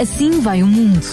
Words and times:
Assim 0.00 0.40
vai 0.40 0.62
o 0.62 0.66
mundo. 0.66 1.04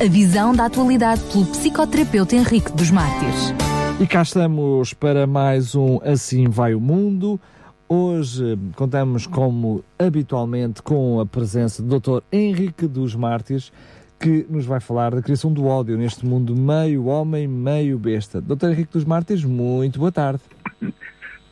A 0.00 0.08
visão 0.08 0.54
da 0.54 0.66
atualidade 0.66 1.22
pelo 1.32 1.46
psicoterapeuta 1.46 2.36
Henrique 2.36 2.70
dos 2.72 2.90
Mártires. 2.90 3.54
E 3.98 4.06
cá 4.06 4.22
estamos 4.22 4.92
para 4.92 5.26
mais 5.26 5.74
um 5.74 5.98
Assim 6.04 6.48
Vai 6.48 6.74
o 6.74 6.80
Mundo. 6.80 7.40
Hoje 7.88 8.56
contamos, 8.76 9.26
como 9.26 9.82
habitualmente, 9.98 10.82
com 10.82 11.18
a 11.18 11.26
presença 11.26 11.82
do 11.82 11.98
Dr. 11.98 12.22
Henrique 12.30 12.86
dos 12.86 13.14
Mártires, 13.14 13.72
que 14.20 14.46
nos 14.48 14.66
vai 14.66 14.78
falar 14.78 15.14
da 15.14 15.22
criação 15.22 15.52
do 15.52 15.66
ódio 15.66 15.96
neste 15.96 16.24
mundo 16.24 16.54
meio 16.54 17.06
homem, 17.06 17.48
meio 17.48 17.98
besta. 17.98 18.40
Dr. 18.40 18.66
Henrique 18.66 18.92
dos 18.92 19.04
Mártires, 19.04 19.42
muito 19.42 19.98
boa 19.98 20.12
tarde. 20.12 20.40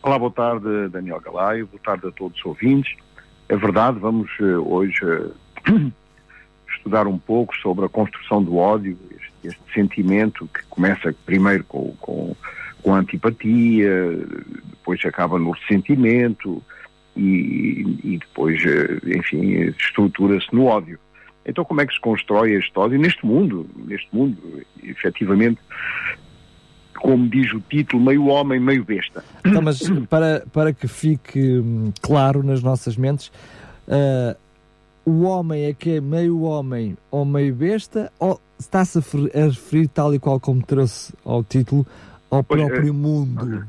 Olá, 0.02 0.18
boa 0.18 0.30
tarde, 0.30 0.88
Daniel 0.90 1.20
Galaio, 1.20 1.66
boa 1.66 1.80
tarde 1.82 2.06
a 2.06 2.12
todos 2.12 2.38
os 2.38 2.44
ouvintes. 2.44 2.94
É 3.48 3.56
verdade, 3.56 3.98
vamos 3.98 4.30
uh, 4.38 4.72
hoje 4.72 5.00
uh, 5.04 5.32
estudar 6.86 7.08
um 7.08 7.18
pouco 7.18 7.54
sobre 7.56 7.84
a 7.84 7.88
construção 7.88 8.40
do 8.42 8.56
ódio, 8.56 8.96
este, 9.10 9.48
este 9.48 9.74
sentimento 9.74 10.48
que 10.54 10.64
começa 10.70 11.12
primeiro 11.26 11.64
com, 11.64 11.92
com, 12.00 12.36
com 12.80 12.94
a 12.94 12.98
antipatia, 12.98 13.90
depois 14.70 15.04
acaba 15.04 15.36
no 15.36 15.50
ressentimento 15.50 16.62
e, 17.16 17.98
e 18.04 18.18
depois, 18.18 18.62
uh, 18.64 19.18
enfim, 19.18 19.74
estrutura-se 19.76 20.46
no 20.54 20.66
ódio. 20.66 20.98
Então, 21.44 21.64
como 21.64 21.80
é 21.80 21.86
que 21.86 21.94
se 21.94 22.00
constrói 22.00 22.54
este 22.54 22.76
ódio 22.78 22.98
neste 22.98 23.26
mundo? 23.26 23.68
Neste 23.76 24.08
mundo, 24.12 24.36
efetivamente, 24.82 25.60
como 26.96 27.28
diz 27.28 27.52
o 27.52 27.60
título, 27.60 28.04
meio 28.04 28.26
homem, 28.26 28.60
meio 28.60 28.84
besta. 28.84 29.24
Então, 29.44 29.62
mas 29.62 29.80
para, 30.08 30.44
para 30.52 30.72
que 30.72 30.86
fique 30.86 31.58
hum, 31.58 31.92
claro 32.00 32.42
nas 32.42 32.62
nossas 32.62 32.96
mentes, 32.96 33.28
uh, 33.88 34.36
o 35.06 35.22
homem 35.22 35.66
é 35.66 35.72
que 35.72 35.92
é 35.92 36.00
meio 36.00 36.42
homem 36.42 36.96
ou 37.12 37.24
meio 37.24 37.54
besta, 37.54 38.12
ou 38.18 38.40
está-se 38.58 38.98
a 38.98 39.44
referir 39.44 39.86
tal 39.86 40.12
e 40.12 40.18
qual 40.18 40.40
como 40.40 40.60
trouxe 40.66 41.14
ao 41.24 41.44
título, 41.44 41.86
ao 42.28 42.42
pois, 42.42 42.60
próprio 42.60 42.90
uh, 42.90 42.94
mundo? 42.94 43.64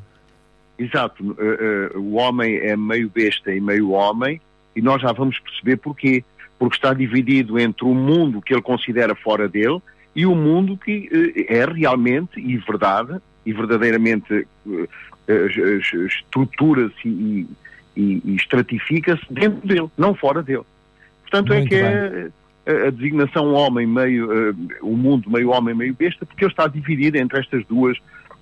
Exato. 0.79 1.23
Uh, 1.23 1.99
o 1.99 2.15
homem 2.15 2.57
é 2.57 2.75
meio 2.75 3.07
besta 3.07 3.53
e 3.53 3.61
meio 3.61 3.91
homem, 3.91 4.41
e 4.75 4.81
nós 4.81 4.99
já 4.99 5.11
vamos 5.11 5.39
perceber 5.39 5.77
porquê. 5.77 6.25
Porque 6.57 6.75
está 6.75 6.91
dividido 6.91 7.59
entre 7.59 7.85
o 7.85 7.93
mundo 7.93 8.41
que 8.41 8.51
ele 8.51 8.63
considera 8.63 9.13
fora 9.13 9.47
dele 9.47 9.79
e 10.15 10.25
o 10.25 10.33
mundo 10.33 10.75
que 10.75 11.07
é 11.47 11.63
realmente 11.65 12.39
e 12.39 12.57
verdade 12.57 13.21
e 13.45 13.53
verdadeiramente 13.53 14.47
estrutura-se 16.07 17.07
e, 17.07 17.47
e, 17.95 18.21
e 18.25 18.35
estratifica-se 18.35 19.23
dentro 19.29 19.67
dele, 19.67 19.87
não 19.95 20.15
fora 20.15 20.41
dele. 20.41 20.65
Portanto, 21.29 21.53
é 21.53 21.59
Muito 21.59 21.73
é 21.73 21.77
que 21.77 21.83
bem. 21.83 22.31
é 22.65 22.87
a 22.87 22.89
designação 22.89 23.53
homem 23.53 23.85
meio, 23.87 24.51
uh, 24.51 24.55
o 24.81 24.95
mundo 24.97 25.29
meio 25.29 25.51
homem 25.51 25.73
meio 25.73 25.93
besta, 25.93 26.25
porque 26.25 26.43
ele 26.43 26.51
está 26.51 26.67
dividido 26.67 27.17
entre 27.17 27.39
estas 27.39 27.65
duas, 27.65 27.97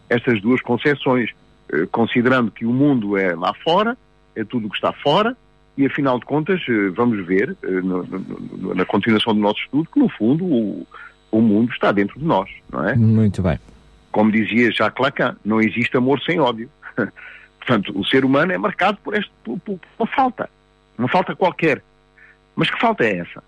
estas 0.09 0.41
duas 0.41 0.61
concepções, 0.61 1.29
uh, 1.73 1.87
considerando 1.91 2.51
que 2.51 2.65
o 2.65 2.73
mundo 2.73 3.17
é 3.17 3.35
lá 3.35 3.53
fora, 3.63 3.97
é 4.35 4.43
tudo 4.43 4.67
o 4.67 4.69
que 4.69 4.75
está 4.77 4.91
fora, 4.93 5.35
e 5.77 5.85
afinal 5.85 6.17
de 6.17 6.25
contas, 6.25 6.61
vamos 6.95 7.25
ver, 7.27 7.53
na 8.73 8.85
continuação 8.85 9.35
do 9.35 9.41
nosso 9.41 9.59
estudo, 9.59 9.89
que 9.91 9.99
no 9.99 10.07
fundo 10.07 10.45
o, 10.45 10.87
o 11.29 11.41
mundo 11.41 11.69
está 11.73 11.91
dentro 11.91 12.17
de 12.17 12.25
nós, 12.25 12.49
não 12.71 12.87
é? 12.87 12.95
Muito 12.95 13.41
bem. 13.41 13.59
Como 14.09 14.31
dizia 14.31 14.71
Jacques 14.71 15.03
Lacan, 15.03 15.35
não 15.43 15.59
existe 15.59 15.97
amor 15.97 16.21
sem 16.21 16.39
ódio. 16.39 16.69
Portanto, 17.59 17.91
o 17.93 18.05
ser 18.05 18.23
humano 18.23 18.53
é 18.53 18.57
marcado 18.57 18.97
por, 19.03 19.15
este, 19.15 19.31
por, 19.43 19.59
por 19.59 19.77
uma 19.99 20.07
falta, 20.07 20.49
uma 20.97 21.09
falta 21.09 21.35
qualquer. 21.35 21.83
Mas 22.55 22.69
que 22.69 22.79
falta 22.79 23.03
é 23.03 23.17
essa? 23.17 23.43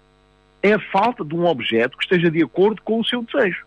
É 0.61 0.73
a 0.73 0.79
falta 0.79 1.23
de 1.23 1.35
um 1.35 1.45
objeto 1.45 1.97
que 1.97 2.03
esteja 2.03 2.29
de 2.29 2.43
acordo 2.43 2.81
com 2.81 2.99
o 2.99 3.05
seu 3.05 3.23
desejo. 3.23 3.65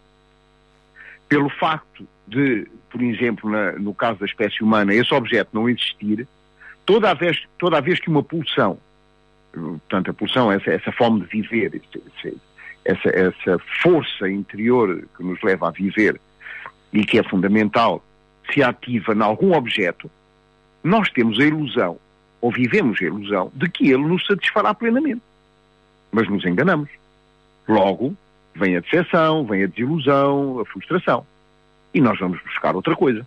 Pelo 1.29 1.49
facto 1.49 2.07
de, 2.27 2.67
por 2.91 3.01
exemplo, 3.01 3.49
na, 3.49 3.73
no 3.73 3.95
caso 3.95 4.21
da 4.21 4.27
espécie 4.27 4.63
humana, 4.63 4.95
esse 4.95 5.13
objeto 5.15 5.51
não 5.53 5.69
existir, 5.69 6.27
toda 6.85 7.11
a 7.11 7.15
vez, 7.15 7.45
toda 7.59 7.79
a 7.79 7.81
vez 7.81 8.01
que 8.01 8.11
uma 8.11 8.23
pulsão, 8.23 8.79
portanto, 9.53 10.11
a 10.11 10.15
pulsão, 10.15 10.51
essa, 10.51 10.71
essa 10.71 10.93
fome 10.93 11.21
de 11.21 11.27
viver, 11.27 11.81
essa, 12.85 13.09
essa 13.09 13.59
força 13.83 14.29
interior 14.29 15.05
que 15.17 15.23
nos 15.23 15.41
leva 15.43 15.69
a 15.69 15.71
viver 15.71 16.21
e 16.93 17.05
que 17.05 17.19
é 17.19 17.23
fundamental, 17.23 18.05
se 18.53 18.63
ativa 18.63 19.15
em 19.15 19.23
algum 19.23 19.55
objeto, 19.55 20.11
nós 20.83 21.11
temos 21.11 21.39
a 21.39 21.45
ilusão, 21.45 21.99
ou 22.41 22.51
vivemos 22.51 23.01
a 23.01 23.05
ilusão, 23.05 23.53
de 23.55 23.69
que 23.69 23.91
ele 23.91 24.03
nos 24.03 24.27
satisfará 24.27 24.75
plenamente. 24.75 25.23
Mas 26.13 26.29
nos 26.29 26.45
enganamos. 26.45 26.91
Logo, 27.69 28.17
vem 28.55 28.77
a 28.77 28.81
decepção, 28.81 29.45
vem 29.45 29.65
a 29.65 29.67
desilusão, 29.67 30.61
a 30.61 30.65
frustração. 30.65 31.27
E 31.95 32.01
nós 32.01 32.19
vamos 32.19 32.41
buscar 32.43 32.75
outra 32.75 32.97
coisa. 32.97 33.27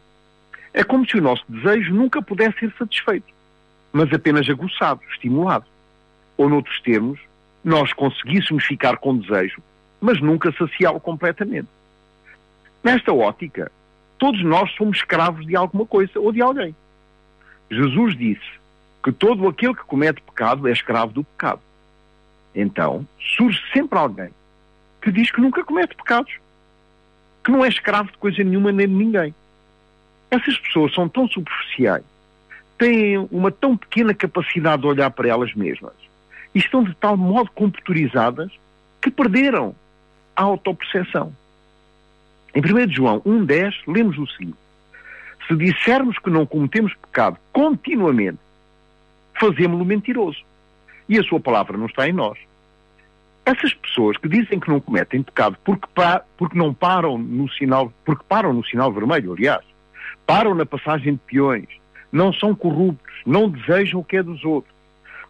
É 0.73 0.83
como 0.83 1.07
se 1.07 1.17
o 1.17 1.22
nosso 1.22 1.43
desejo 1.47 1.93
nunca 1.93 2.22
pudesse 2.22 2.59
ser 2.59 2.73
satisfeito, 2.77 3.31
mas 3.91 4.11
apenas 4.11 4.49
aguçado, 4.49 5.01
estimulado. 5.11 5.66
Ou, 6.35 6.49
noutros 6.49 6.81
termos, 6.81 7.19
nós 7.63 7.93
conseguíssemos 7.93 8.66
ficar 8.66 8.97
com 8.97 9.17
desejo, 9.17 9.61
mas 10.01 10.19
nunca 10.19 10.51
saciá-lo 10.51 10.99
completamente. 10.99 11.67
Nesta 12.83 13.13
ótica, 13.13 13.72
todos 14.17 14.43
nós 14.43 14.72
somos 14.72 14.97
escravos 14.97 15.45
de 15.45 15.55
alguma 15.55 15.85
coisa 15.85 16.19
ou 16.19 16.31
de 16.31 16.41
alguém. 16.41 16.75
Jesus 17.69 18.17
disse 18.17 18.59
que 19.03 19.11
todo 19.11 19.47
aquele 19.47 19.75
que 19.75 19.83
comete 19.83 20.22
pecado 20.22 20.67
é 20.67 20.72
escravo 20.72 21.13
do 21.13 21.23
pecado. 21.23 21.61
Então, 22.56 23.06
surge 23.38 23.59
sempre 23.72 23.97
alguém 23.97 24.30
que 25.02 25.12
diz 25.12 25.31
que 25.31 25.41
nunca 25.41 25.64
comete 25.64 25.96
pecados, 25.96 26.34
que 27.44 27.52
não 27.52 27.64
é 27.64 27.68
escravo 27.68 28.12
de 28.12 28.18
coisa 28.18 28.44
nenhuma 28.44 28.72
nem 28.72 28.88
de 28.88 28.94
ninguém. 28.94 29.36
Essas 30.31 30.58
pessoas 30.58 30.94
são 30.94 31.09
tão 31.09 31.28
superficiais, 31.28 32.03
têm 32.78 33.18
uma 33.31 33.52
tão 33.52 33.75
pequena 33.75 34.14
capacidade 34.14 34.81
de 34.81 34.88
olhar 34.88 35.12
para 35.12 35.28
elas 35.28 35.53
mesmas 35.53 35.94
e 36.56 36.59
estão 36.59 36.84
de 36.84 36.94
tal 36.96 37.18
modo 37.18 37.52
computerizadas 37.52 38.52
que 39.02 39.12
perderam 39.12 39.75
a 40.35 40.44
autoperceção. 40.44 41.34
Em 42.56 42.62
1 42.62 42.91
João 42.91 43.22
1,10, 43.22 43.74
lemos 43.88 44.18
o 44.18 44.28
seguinte: 44.28 44.58
Se 45.47 45.56
dissermos 45.56 46.18
que 46.20 46.30
não 46.30 46.46
cometemos 46.46 46.94
pecado 46.96 47.38
continuamente, 47.52 48.40
fazemos-lo 49.40 49.84
mentiroso. 49.84 50.44
E 51.08 51.19
a 51.19 51.24
sua 51.24 51.40
palavra 51.40 51.78
não 51.78 51.86
está 51.86 52.08
em 52.08 52.14
nós. 52.14 52.38
Essas 53.46 53.74
pessoas 53.74 54.16
que 54.18 54.30
dizem 54.30 54.59
que 54.59 54.69
não 54.69 54.80
cometem 54.80 55.22
pecado 55.22 55.58
porque, 55.66 55.86
pa 55.94 56.24
porque 56.38 56.58
não 56.58 56.74
param 56.74 57.18
no 57.18 57.50
sinal, 57.50 57.91
porque 58.06 58.24
param 58.28 58.53
no 58.53 58.66
sinal 58.66 58.91
vermelho, 58.91 59.34
aliás, 59.34 59.64
param 60.25 60.56
na 60.56 60.66
passagem 60.66 61.14
de 61.14 61.19
peões, 61.19 61.68
não 62.12 62.31
são 62.31 62.56
corruptos, 62.56 63.14
não 63.25 63.50
desejam 63.50 64.00
o 64.00 64.03
que 64.03 64.18
é 64.18 64.24
dos 64.24 64.46
outros, 64.46 64.74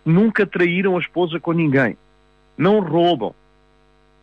nunca 0.05 0.45
traíram 0.45 0.95
a 0.95 0.99
esposa 0.99 1.39
com 1.39 1.53
ninguém, 1.53 1.97
não 2.55 2.81
roubam, 2.81 3.33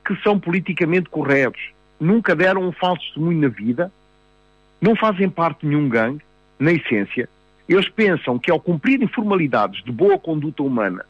que 0.06 0.14
são 0.22 0.38
politicamente 0.38 1.08
corretos, 1.08 1.60
nunca 1.98 2.36
deram 2.36 2.62
um 2.62 2.72
falso 2.72 3.02
testemunho 3.02 3.40
na 3.40 3.48
vida, 3.48 3.92
não 4.80 4.94
fazem 4.94 5.28
parte 5.28 5.62
de 5.62 5.66
nenhum 5.66 5.88
gangue, 5.88 6.22
na 6.60 6.72
essência, 6.72 7.28
eles 7.68 7.88
pensam 7.88 8.38
que 8.38 8.50
ao 8.50 8.60
cumprirem 8.60 9.08
formalidades 9.08 9.82
de 9.82 9.90
boa 9.90 10.18
conduta 10.18 10.62
humana, 10.62 11.04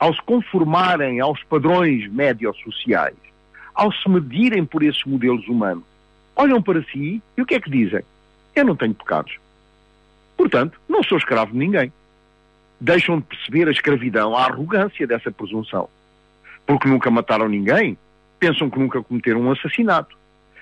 ao 0.00 0.12
se 0.12 0.22
conformarem 0.22 1.20
aos 1.20 1.42
padrões 1.44 2.10
médios-sociais, 2.10 3.14
ao 3.74 3.92
se 3.92 4.08
medirem 4.08 4.64
por 4.64 4.82
esses 4.82 5.04
modelos 5.04 5.46
humanos, 5.46 5.84
olham 6.34 6.60
para 6.60 6.82
si 6.84 7.22
e 7.36 7.42
o 7.42 7.46
que 7.46 7.54
é 7.54 7.60
que 7.60 7.70
dizem? 7.70 8.02
Eu 8.56 8.64
não 8.64 8.74
tenho 8.74 8.94
pecados. 8.94 9.38
Portanto, 10.36 10.80
não 10.88 11.04
sou 11.04 11.18
escravo 11.18 11.52
de 11.52 11.58
ninguém 11.58 11.92
deixam 12.80 13.18
de 13.18 13.24
perceber 13.26 13.68
a 13.68 13.70
escravidão, 13.70 14.34
a 14.34 14.46
arrogância 14.46 15.06
dessa 15.06 15.30
presunção. 15.30 15.88
Porque 16.66 16.88
nunca 16.88 17.10
mataram 17.10 17.48
ninguém, 17.48 17.96
pensam 18.38 18.70
que 18.70 18.78
nunca 18.78 19.02
cometeram 19.02 19.42
um 19.42 19.52
assassinato. 19.52 20.16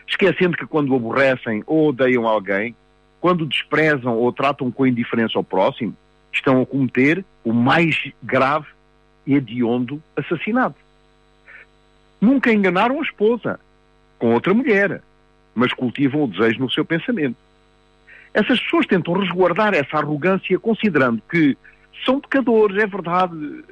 Esquecendo 0.07 0.57
que 0.57 0.67
quando 0.67 0.95
aborrecem 0.95 1.63
ou 1.67 1.89
odeiam 1.89 2.27
alguém, 2.27 2.75
quando 3.21 3.47
desprezam 3.47 4.17
ou 4.17 4.33
tratam 4.33 4.71
com 4.71 4.87
indiferença 4.87 5.39
ao 5.39 5.45
próximo, 5.45 5.95
estão 6.33 6.61
a 6.61 6.67
cometer 6.67 7.25
o 7.45 7.53
mais 7.53 8.11
grave 8.23 8.67
hediondo 9.35 10.03
assassinato. 10.17 10.77
Nunca 12.21 12.53
enganaram 12.53 12.99
a 12.99 13.03
esposa 13.03 13.61
com 14.19 14.35
outra 14.35 14.53
mulher, 14.53 15.01
mas 15.55 15.73
cultivam 15.73 16.25
o 16.25 16.29
desejo 16.29 16.61
no 16.61 16.71
seu 16.71 16.85
pensamento. 16.85 17.37
Essas 18.35 18.61
pessoas 18.61 18.87
tentam 18.87 19.15
resguardar 19.15 19.75
essa 19.75 19.99
arrogância 19.99 20.59
considerando 20.59 21.23
que 21.31 21.57
são 22.05 22.21
pecadores, 22.21 22.77
é 22.77 22.87
verdade, 22.87 23.65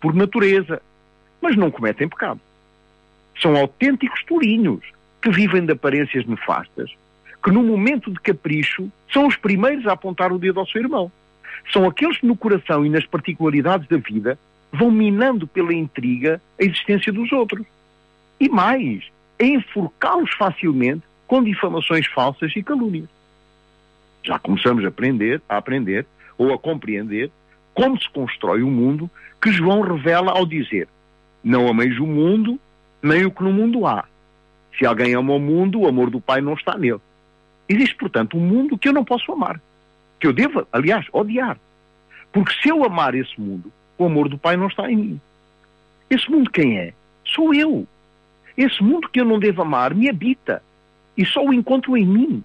por 0.00 0.14
natureza, 0.14 0.80
mas 1.40 1.56
não 1.56 1.70
cometem 1.70 2.08
pecado. 2.08 2.40
São 3.40 3.56
autênticos 3.56 4.24
tolinhos 4.24 4.80
que 5.22 5.30
vivem 5.30 5.64
de 5.64 5.72
aparências 5.72 6.26
nefastas, 6.26 6.90
que 7.42 7.50
no 7.50 7.62
momento 7.62 8.10
de 8.10 8.20
capricho 8.20 8.90
são 9.12 9.26
os 9.26 9.36
primeiros 9.36 9.86
a 9.86 9.92
apontar 9.92 10.32
o 10.32 10.38
dedo 10.38 10.60
ao 10.60 10.66
seu 10.66 10.82
irmão. 10.82 11.10
São 11.72 11.86
aqueles 11.86 12.18
que 12.18 12.26
no 12.26 12.36
coração 12.36 12.84
e 12.84 12.88
nas 12.88 13.06
particularidades 13.06 13.86
da 13.88 13.98
vida 13.98 14.38
vão 14.72 14.90
minando 14.90 15.46
pela 15.46 15.72
intriga 15.72 16.40
a 16.60 16.64
existência 16.64 17.12
dos 17.12 17.32
outros. 17.32 17.66
E 18.40 18.48
mais, 18.48 19.04
a 19.40 19.44
enforcá-los 19.44 20.32
facilmente 20.34 21.02
com 21.26 21.42
difamações 21.42 22.06
falsas 22.06 22.54
e 22.56 22.62
calúnias. 22.62 23.08
Já 24.22 24.38
começamos 24.38 24.84
a 24.84 24.88
aprender, 24.88 25.40
a 25.48 25.56
aprender 25.56 26.06
ou 26.36 26.52
a 26.52 26.58
compreender 26.58 27.30
como 27.74 28.00
se 28.00 28.08
constrói 28.10 28.62
o 28.62 28.70
mundo 28.70 29.10
que 29.40 29.52
João 29.52 29.80
revela 29.82 30.32
ao 30.32 30.44
dizer: 30.44 30.88
Não 31.42 31.68
ameis 31.68 31.98
o 31.98 32.06
mundo, 32.06 32.58
nem 33.02 33.24
o 33.24 33.30
que 33.30 33.42
no 33.42 33.52
mundo 33.52 33.86
há. 33.86 34.04
Se 34.76 34.86
alguém 34.86 35.14
ama 35.14 35.34
o 35.34 35.40
mundo, 35.40 35.80
o 35.80 35.88
amor 35.88 36.10
do 36.10 36.20
Pai 36.20 36.40
não 36.40 36.54
está 36.54 36.76
nele. 36.76 37.00
Existe, 37.68 37.94
portanto, 37.96 38.36
um 38.36 38.40
mundo 38.40 38.78
que 38.78 38.88
eu 38.88 38.92
não 38.92 39.04
posso 39.04 39.30
amar, 39.32 39.60
que 40.18 40.26
eu 40.26 40.32
devo, 40.32 40.66
aliás, 40.72 41.06
odiar. 41.12 41.58
Porque 42.32 42.52
se 42.60 42.68
eu 42.68 42.84
amar 42.84 43.14
esse 43.14 43.38
mundo, 43.40 43.72
o 43.98 44.06
amor 44.06 44.28
do 44.28 44.38
Pai 44.38 44.56
não 44.56 44.68
está 44.68 44.90
em 44.90 44.96
mim. 44.96 45.20
Esse 46.08 46.30
mundo 46.30 46.50
quem 46.50 46.78
é? 46.78 46.94
Sou 47.24 47.52
eu. 47.52 47.86
Esse 48.56 48.82
mundo 48.82 49.08
que 49.08 49.20
eu 49.20 49.24
não 49.24 49.38
devo 49.38 49.62
amar 49.62 49.94
me 49.94 50.08
habita 50.08 50.62
e 51.16 51.26
só 51.26 51.44
o 51.44 51.52
encontro 51.52 51.96
em 51.96 52.06
mim, 52.06 52.44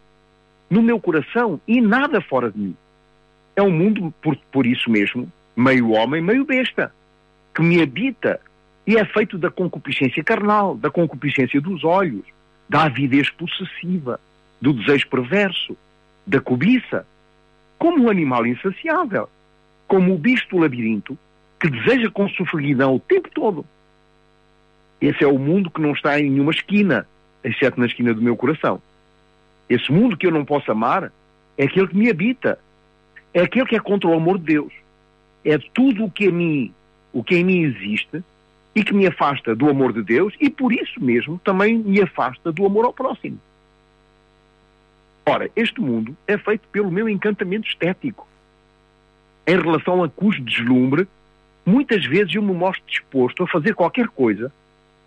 no 0.69 0.81
meu 0.81 0.99
coração 0.99 1.61
e 1.67 1.79
nada 1.79 2.19
fora 2.19 2.51
de 2.51 2.59
mim. 2.59 2.75
É 3.55 3.61
um 3.61 3.71
mundo, 3.71 4.13
por, 4.21 4.35
por 4.51 4.65
isso 4.65 4.89
mesmo, 4.89 5.31
meio 5.55 5.91
homem, 5.91 6.21
meio 6.21 6.43
besta, 6.43 6.93
que 7.53 7.61
me 7.61 7.81
habita 7.81 8.39
e 8.85 8.97
é 8.97 9.05
feito 9.05 9.37
da 9.37 9.49
concupiscência 9.49 10.23
carnal, 10.23 10.75
da 10.75 10.89
concupiscência 10.89 11.61
dos 11.61 11.83
olhos, 11.83 12.25
da 12.67 12.83
avidez 12.83 13.29
possessiva, 13.29 14.19
do 14.59 14.73
desejo 14.73 15.07
perverso, 15.07 15.77
da 16.25 16.41
cobiça, 16.41 17.05
como 17.77 18.05
um 18.05 18.09
animal 18.09 18.45
insaciável, 18.45 19.29
como 19.87 20.13
o 20.13 20.17
bicho 20.17 20.47
do 20.49 20.57
labirinto, 20.57 21.17
que 21.63 21.69
deseja 21.69 22.11
com 22.11 22.27
sofreguidão 22.27 22.95
o 22.95 22.99
tempo 22.99 23.29
todo. 23.33 23.65
Esse 24.99 25.23
é 25.23 25.27
o 25.27 25.39
mundo 25.39 25.71
que 25.71 25.79
não 25.79 25.93
está 25.93 26.19
em 26.19 26.29
nenhuma 26.29 26.51
esquina, 26.51 27.07
exceto 27.41 27.79
na 27.79 27.85
esquina 27.85 28.13
do 28.13 28.21
meu 28.21 28.35
coração. 28.35 28.81
Esse 29.69 29.89
mundo 29.89 30.17
que 30.17 30.27
eu 30.27 30.31
não 30.31 30.43
posso 30.43 30.69
amar 30.69 31.09
é 31.57 31.63
aquele 31.63 31.87
que 31.87 31.95
me 31.95 32.09
habita, 32.09 32.59
é 33.33 33.43
aquele 33.43 33.65
que 33.65 33.77
é 33.77 33.79
contra 33.79 34.09
o 34.09 34.13
amor 34.13 34.39
de 34.39 34.43
Deus. 34.43 34.73
É 35.45 35.57
tudo 35.57 36.03
o 36.03 36.11
que, 36.11 36.27
a 36.27 36.31
mim, 36.33 36.73
o 37.13 37.23
que 37.23 37.35
em 37.35 37.45
mim 37.45 37.59
existe 37.61 38.21
e 38.75 38.83
que 38.83 38.93
me 38.93 39.07
afasta 39.07 39.55
do 39.55 39.69
amor 39.69 39.93
de 39.93 40.03
Deus 40.03 40.33
e 40.41 40.49
por 40.49 40.73
isso 40.73 41.01
mesmo 41.01 41.39
também 41.45 41.77
me 41.77 42.01
afasta 42.01 42.51
do 42.51 42.65
amor 42.65 42.83
ao 42.83 42.93
próximo. 42.93 43.39
Ora, 45.25 45.49
este 45.55 45.79
mundo 45.79 46.13
é 46.27 46.37
feito 46.37 46.67
pelo 46.73 46.91
meu 46.91 47.07
encantamento 47.07 47.69
estético. 47.69 48.27
Em 49.47 49.57
relação 49.57 50.03
a 50.03 50.09
cujo 50.09 50.41
deslumbre, 50.41 51.07
muitas 51.65 52.05
vezes 52.05 52.35
eu 52.35 52.41
me 52.41 52.53
mostro 52.53 52.83
disposto 52.87 53.43
a 53.43 53.47
fazer 53.47 53.73
qualquer 53.73 54.07
coisa 54.07 54.51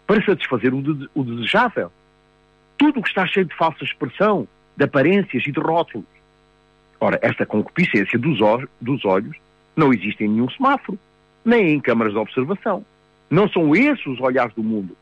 para 0.06 0.24
satisfazer 0.24 0.72
o, 0.72 0.82
de 0.82 1.08
o 1.14 1.24
desejável. 1.24 1.90
Tudo 2.78 3.00
o 3.00 3.02
que 3.02 3.08
está 3.08 3.26
cheio 3.26 3.46
de 3.46 3.54
falsa 3.54 3.84
expressão, 3.84 4.46
de 4.76 4.84
aparências 4.84 5.44
e 5.46 5.52
de 5.52 5.60
rótulos. 5.60 6.06
Ora, 7.00 7.18
esta 7.22 7.44
concupiscência 7.44 8.18
dos, 8.18 8.38
dos 8.80 9.04
olhos 9.04 9.36
não 9.74 9.92
existe 9.92 10.24
em 10.24 10.28
nenhum 10.28 10.48
semáforo, 10.50 10.98
nem 11.44 11.74
em 11.74 11.80
câmaras 11.80 12.12
de 12.12 12.18
observação. 12.18 12.84
Não 13.30 13.48
são 13.48 13.74
esses 13.74 14.06
os 14.06 14.20
olhares 14.20 14.54
do 14.54 14.62
mundo. 14.62 14.96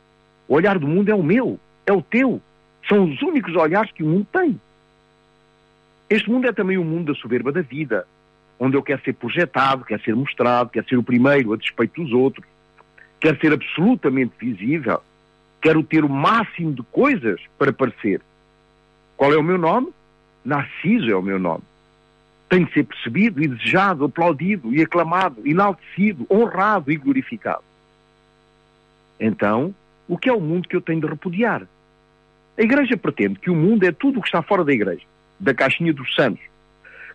O 0.49 0.55
olhar 0.55 0.79
do 0.79 0.87
mundo 0.87 1.11
é 1.11 1.15
o 1.15 1.23
meu, 1.23 1.59
é 1.87 1.93
o 1.93 2.03
teu. 2.03 2.41
São 2.89 3.05
os 3.05 3.23
únicos 3.23 3.55
olhares 3.55 3.93
que 3.93 4.03
o 4.03 4.07
mundo 4.07 4.27
tem. 4.33 4.61
Este 6.09 6.31
mundo 6.31 6.47
é 6.47 6.53
também 6.53 6.77
o 6.77 6.85
mundo 6.85 7.12
da 7.12 7.19
soberba 7.19 7.50
da 7.50 7.62
vida, 7.62 8.07
onde 8.59 8.77
eu 8.77 8.83
quero 8.83 9.03
ser 9.03 9.15
projetado, 9.15 9.85
quero 9.85 10.03
ser 10.03 10.15
mostrado, 10.15 10.71
quero 10.71 10.89
ser 10.89 10.97
o 10.97 11.03
primeiro 11.03 11.53
a 11.53 11.56
despeito 11.56 12.03
dos 12.03 12.12
outros, 12.12 12.47
quero 13.21 13.39
ser 13.41 13.53
absolutamente 13.53 14.33
visível, 14.39 15.01
quero 15.61 15.83
ter 15.83 16.05
o 16.05 16.09
máximo 16.09 16.73
de 16.73 16.83
coisas 16.85 17.41
para 17.59 17.73
parecer. 17.73 18.21
Qual 19.17 19.33
é 19.33 19.37
o 19.37 19.43
meu 19.43 19.59
nome? 19.59 19.89
Narciso 20.45 21.11
é 21.11 21.17
o 21.17 21.23
meu 21.23 21.39
nome. 21.39 21.62
Tenho 22.49 22.67
de 22.67 22.75
ser 22.75 22.85
percebido 22.85 23.43
e 23.43 23.49
desejado, 23.49 24.05
aplaudido 24.05 24.75
e 24.75 24.83
aclamado, 24.83 25.41
enaltecido, 25.45 26.27
honrado 26.31 26.93
e 26.93 26.97
glorificado. 26.97 27.65
Então, 29.19 29.75
o 30.07 30.19
que 30.19 30.29
é 30.29 30.33
o 30.33 30.41
mundo 30.41 30.69
que 30.69 30.77
eu 30.77 30.83
tenho 30.83 31.00
de 31.00 31.07
repudiar? 31.07 31.67
A 32.57 32.62
Igreja 32.62 32.97
pretende 32.97 33.39
que 33.39 33.50
o 33.50 33.57
mundo 33.57 33.85
é 33.85 33.93
tudo 33.93 34.19
o 34.19 34.23
que 34.23 34.29
está 34.29 34.43
fora 34.43 34.65
da 34.65 34.73
Igreja, 34.73 35.03
da 35.41 35.55
caixinha 35.55 35.93
dos 35.93 36.15
santos. 36.15 36.43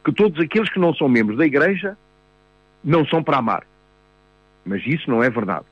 Que 0.03 0.11
todos 0.11 0.39
aqueles 0.39 0.69
que 0.69 0.79
não 0.79 0.93
são 0.93 1.09
membros 1.09 1.37
da 1.37 1.45
Igreja 1.45 1.97
não 2.83 3.05
são 3.05 3.23
para 3.23 3.37
amar. 3.37 3.63
Mas 4.65 4.85
isso 4.85 5.09
não 5.09 5.23
é 5.23 5.29
verdade. 5.29 5.65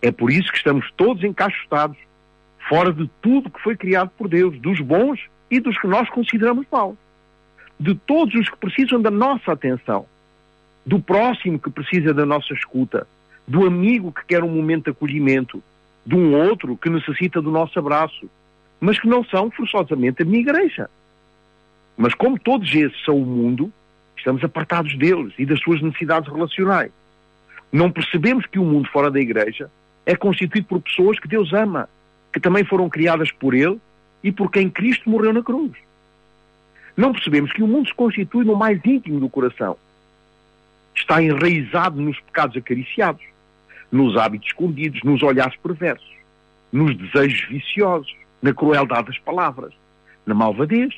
É 0.00 0.10
por 0.10 0.30
isso 0.30 0.50
que 0.50 0.58
estamos 0.58 0.90
todos 0.96 1.22
encaixotados, 1.22 1.96
fora 2.68 2.92
de 2.92 3.08
tudo 3.20 3.50
que 3.50 3.60
foi 3.60 3.76
criado 3.76 4.10
por 4.16 4.28
Deus, 4.28 4.58
dos 4.58 4.80
bons 4.80 5.20
e 5.50 5.60
dos 5.60 5.78
que 5.78 5.86
nós 5.86 6.08
consideramos 6.10 6.66
maus. 6.70 6.96
De 7.78 7.94
todos 7.94 8.34
os 8.34 8.48
que 8.48 8.56
precisam 8.56 9.00
da 9.00 9.10
nossa 9.10 9.52
atenção, 9.52 10.06
do 10.84 11.00
próximo 11.00 11.58
que 11.58 11.70
precisa 11.70 12.12
da 12.12 12.26
nossa 12.26 12.52
escuta, 12.52 13.06
do 13.46 13.66
amigo 13.66 14.12
que 14.12 14.24
quer 14.26 14.42
um 14.42 14.48
momento 14.48 14.84
de 14.84 14.90
acolhimento, 14.90 15.62
de 16.04 16.16
um 16.16 16.34
outro 16.34 16.76
que 16.76 16.90
necessita 16.90 17.40
do 17.40 17.50
nosso 17.50 17.78
abraço, 17.78 18.28
mas 18.80 18.98
que 18.98 19.06
não 19.06 19.24
são 19.24 19.50
forçosamente 19.50 20.22
a 20.22 20.24
minha 20.24 20.40
igreja. 20.40 20.90
Mas 21.96 22.14
como 22.14 22.38
todos 22.38 22.68
esses 22.74 23.04
são 23.04 23.16
o 23.16 23.26
mundo, 23.26 23.72
estamos 24.16 24.42
apartados 24.42 24.96
deles 24.96 25.32
e 25.38 25.46
das 25.46 25.60
suas 25.60 25.80
necessidades 25.80 26.32
relacionais. 26.32 26.90
Não 27.70 27.90
percebemos 27.90 28.46
que 28.46 28.58
o 28.58 28.64
mundo 28.64 28.88
fora 28.90 29.10
da 29.10 29.20
igreja 29.20 29.70
é 30.04 30.16
constituído 30.16 30.66
por 30.66 30.80
pessoas 30.80 31.18
que 31.18 31.28
Deus 31.28 31.52
ama, 31.52 31.88
que 32.32 32.40
também 32.40 32.64
foram 32.64 32.88
criadas 32.88 33.30
por 33.30 33.54
Ele 33.54 33.80
e 34.22 34.32
por 34.32 34.50
quem 34.50 34.68
Cristo 34.68 35.08
morreu 35.08 35.32
na 35.32 35.42
cruz. 35.42 35.72
Não 36.96 37.12
percebemos 37.12 37.52
que 37.52 37.62
o 37.62 37.66
mundo 37.66 37.88
se 37.88 37.94
constitui 37.94 38.44
no 38.44 38.56
mais 38.56 38.80
íntimo 38.84 39.20
do 39.20 39.28
coração. 39.28 39.76
Está 40.94 41.22
enraizado 41.22 42.00
nos 42.00 42.20
pecados 42.20 42.56
acariciados 42.56 43.32
nos 43.92 44.16
hábitos 44.16 44.48
escondidos, 44.48 45.02
nos 45.02 45.22
olhares 45.22 45.54
perversos, 45.56 46.10
nos 46.72 46.96
desejos 46.96 47.46
viciosos, 47.50 48.16
na 48.40 48.54
crueldade 48.54 49.08
das 49.08 49.18
palavras, 49.18 49.74
na 50.24 50.34
malvadez, 50.34 50.94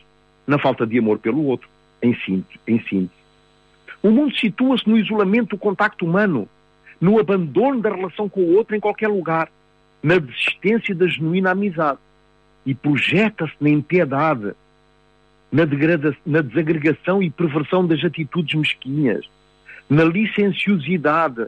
na 0.47 0.59
falta 0.59 0.87
de 0.87 0.99
amor 0.99 1.19
pelo 1.19 1.45
outro, 1.45 1.69
em 2.03 2.15
síntese. 2.21 2.61
Em 2.67 2.79
síntese. 2.81 3.25
O 4.03 4.11
mundo 4.11 4.37
situa-se 4.37 4.89
no 4.89 4.99
isolamento 4.99 5.51
do 5.51 5.59
contacto 5.59 6.05
humano, 6.05 6.49
no 7.01 7.19
abandono 7.19 7.81
da 7.81 7.91
relação 7.91 8.29
com 8.29 8.41
o 8.41 8.55
outro 8.55 8.77
em 8.77 8.81
qualquer 8.81 9.09
lugar, 9.09 9.51
na 10.03 10.19
desistência 10.19 10.95
da 10.95 11.07
genuína 11.07 11.53
amizade 11.53 11.99
e 12.67 12.75
projeta-se 12.75 13.55
na 13.61 13.71
impiedade, 13.71 14.53
na, 15.51 15.63
na 16.27 16.41
desagregação 16.43 17.23
e 17.23 17.31
perversão 17.31 17.87
das 17.87 18.05
atitudes 18.05 18.55
mesquinhas, 18.55 19.27
na 19.89 20.05
licenciosidade, 20.05 21.47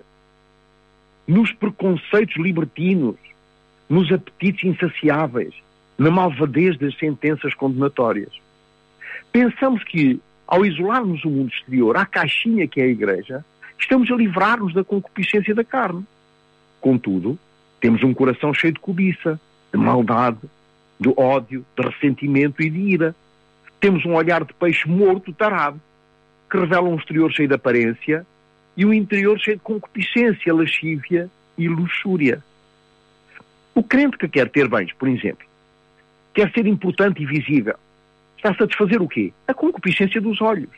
nos 1.27 1.53
preconceitos 1.53 2.37
libertinos, 2.37 3.17
nos 3.89 4.11
apetites 4.13 4.65
insaciáveis, 4.65 5.55
na 5.99 6.11
malvadez 6.11 6.79
das 6.79 6.97
sentenças 6.99 7.55
condenatórias. 7.55 8.33
Pensamos 9.37 9.85
que, 9.85 10.19
ao 10.47 10.65
isolarmos 10.65 11.23
o 11.27 11.29
mundo 11.29 11.53
exterior 11.53 11.95
à 11.99 12.07
caixinha 12.07 12.67
que 12.67 12.81
é 12.81 12.85
a 12.85 12.89
Igreja, 12.89 13.45
estamos 13.79 14.11
a 14.11 14.15
livrar-nos 14.15 14.73
da 14.73 14.83
concupiscência 14.83 15.55
da 15.55 15.63
carne. 15.63 16.07
Contudo, 16.81 17.39
temos 17.79 18.03
um 18.03 18.15
coração 18.15 18.55
cheio 18.55 18.73
de 18.73 18.81
cobiça, 18.81 19.39
de 19.71 19.79
maldade, 19.79 20.39
de 20.99 21.13
ódio, 21.19 21.67
de 21.77 21.87
ressentimento 21.87 22.63
e 22.63 22.71
de 22.71 22.79
ira. 22.79 23.15
Temos 23.79 24.07
um 24.07 24.15
olhar 24.15 24.43
de 24.43 24.55
peixe 24.55 24.89
morto, 24.89 25.35
tarado, 25.35 25.79
que 26.51 26.57
revela 26.57 26.89
um 26.89 26.97
exterior 26.97 27.31
cheio 27.31 27.49
de 27.49 27.57
aparência 27.57 28.27
e 28.75 28.87
um 28.87 28.95
interior 28.95 29.39
cheio 29.39 29.59
de 29.59 29.63
concupiscência, 29.63 30.55
lascívia 30.55 31.29
e 31.59 31.69
luxúria. 31.69 32.43
O 33.75 33.83
crente 33.83 34.17
que 34.17 34.29
quer 34.29 34.49
ter 34.49 34.67
bens, 34.67 34.95
por 34.95 35.09
exemplo, 35.09 35.47
quer 36.33 36.51
ser 36.53 36.67
importante 36.67 37.23
e 37.23 37.27
visível, 37.27 37.77
está 38.37 38.51
a 38.51 38.55
satisfazer 38.55 39.03
o 39.03 39.09
quê? 39.09 39.33
A 39.47 39.55
concupiscência 39.55 40.21
dos 40.21 40.41
olhos. 40.41 40.71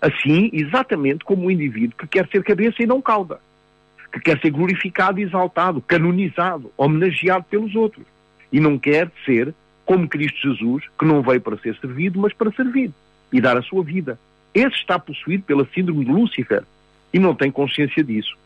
Assim, 0.00 0.50
exatamente 0.52 1.24
como 1.24 1.46
o 1.46 1.50
indivíduo 1.50 1.96
que 1.96 2.06
quer 2.06 2.28
ser 2.28 2.42
cabeça 2.42 2.82
e 2.82 2.86
não 2.86 3.00
cauda, 3.00 3.40
que 4.12 4.20
quer 4.20 4.40
ser 4.40 4.50
glorificado 4.50 5.20
exaltado, 5.20 5.80
canonizado, 5.80 6.72
homenageado 6.76 7.44
pelos 7.44 7.74
outros, 7.74 8.04
e 8.52 8.58
não 8.58 8.78
quer 8.78 9.10
ser 9.24 9.54
como 9.84 10.08
Cristo 10.08 10.38
Jesus, 10.40 10.84
que 10.98 11.04
não 11.04 11.22
veio 11.22 11.40
para 11.40 11.56
ser 11.58 11.76
servido, 11.76 12.18
mas 12.18 12.32
para 12.32 12.50
servir 12.52 12.90
e 13.32 13.40
dar 13.40 13.56
a 13.56 13.62
sua 13.62 13.82
vida. 13.82 14.18
Esse 14.54 14.76
está 14.76 14.98
possuído 14.98 15.44
pela 15.44 15.66
síndrome 15.72 16.04
de 16.04 16.10
Lúcifer, 16.10 16.64
e 17.12 17.18
não 17.18 17.34
tem 17.34 17.50
consciência 17.50 18.02
disso. 18.02 18.36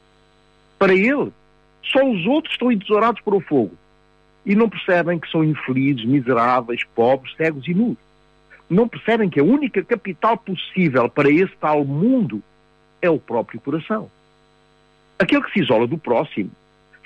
Para 0.78 0.94
ele, 0.94 1.32
só 1.82 2.04
os 2.04 2.26
outros 2.26 2.52
estão 2.52 2.72
entesourados 2.72 3.20
para 3.20 3.36
o 3.36 3.40
fogo 3.40 3.72
e 4.44 4.54
não 4.54 4.68
percebem 4.68 5.18
que 5.18 5.30
são 5.30 5.44
infelizes, 5.44 6.04
miseráveis, 6.04 6.80
pobres, 6.94 7.34
cegos 7.36 7.66
e 7.66 7.74
nus. 7.74 7.96
Não 8.68 8.88
percebem 8.88 9.30
que 9.30 9.40
a 9.40 9.44
única 9.44 9.82
capital 9.84 10.36
possível 10.36 11.08
para 11.08 11.30
esse 11.30 11.54
tal 11.60 11.84
mundo 11.84 12.42
é 13.00 13.08
o 13.08 13.18
próprio 13.18 13.60
coração. 13.60 14.10
Aquele 15.18 15.42
que 15.42 15.52
se 15.52 15.60
isola 15.60 15.86
do 15.86 15.96
próximo, 15.96 16.50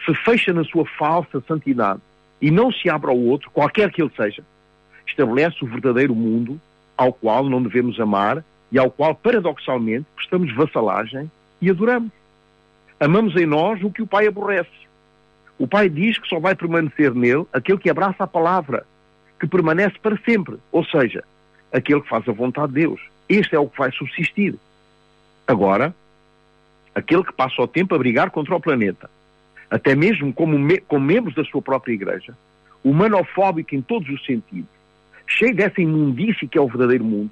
se 0.04 0.14
fecha 0.24 0.52
na 0.52 0.64
sua 0.64 0.86
falsa 0.86 1.42
santidade 1.46 2.00
e 2.40 2.50
não 2.50 2.72
se 2.72 2.88
abre 2.88 3.10
ao 3.10 3.18
outro, 3.18 3.50
qualquer 3.50 3.90
que 3.92 4.02
ele 4.02 4.10
seja, 4.16 4.42
estabelece 5.06 5.62
o 5.62 5.68
verdadeiro 5.68 6.14
mundo 6.14 6.60
ao 6.96 7.12
qual 7.12 7.48
não 7.48 7.62
devemos 7.62 8.00
amar 8.00 8.44
e 8.72 8.78
ao 8.78 8.90
qual, 8.90 9.14
paradoxalmente, 9.14 10.06
prestamos 10.14 10.54
vassalagem 10.54 11.30
e 11.60 11.70
adoramos. 11.70 12.10
Amamos 12.98 13.36
em 13.36 13.46
nós 13.46 13.82
o 13.82 13.90
que 13.90 14.02
o 14.02 14.06
Pai 14.06 14.26
aborrece. 14.26 14.70
O 15.58 15.66
Pai 15.66 15.88
diz 15.88 16.18
que 16.18 16.28
só 16.28 16.38
vai 16.38 16.54
permanecer 16.54 17.14
nele 17.14 17.46
aquele 17.52 17.78
que 17.78 17.90
abraça 17.90 18.24
a 18.24 18.26
palavra, 18.26 18.86
que 19.38 19.46
permanece 19.46 19.98
para 19.98 20.18
sempre, 20.24 20.56
ou 20.70 20.84
seja, 20.84 21.24
aquele 21.72 22.00
que 22.00 22.08
faz 22.08 22.28
a 22.28 22.32
vontade 22.32 22.72
de 22.72 22.80
Deus. 22.80 23.00
Este 23.28 23.54
é 23.54 23.58
o 23.58 23.68
que 23.68 23.78
vai 23.78 23.92
subsistir. 23.92 24.54
Agora, 25.46 25.94
aquele 26.94 27.24
que 27.24 27.32
passa 27.32 27.62
o 27.62 27.68
tempo 27.68 27.94
a 27.94 27.98
brigar 27.98 28.30
contra 28.30 28.54
o 28.54 28.60
planeta, 28.60 29.10
até 29.70 29.94
mesmo 29.94 30.32
como, 30.32 30.58
me 30.58 30.78
como 30.80 31.04
membros 31.04 31.34
da 31.34 31.44
sua 31.44 31.62
própria 31.62 31.92
igreja, 31.92 32.36
humanofóbico 32.82 33.74
em 33.74 33.82
todos 33.82 34.08
os 34.08 34.24
sentidos, 34.24 34.70
cheio 35.26 35.54
dessa 35.54 35.80
imundície 35.80 36.48
que 36.48 36.58
é 36.58 36.60
o 36.60 36.68
verdadeiro 36.68 37.04
mundo, 37.04 37.30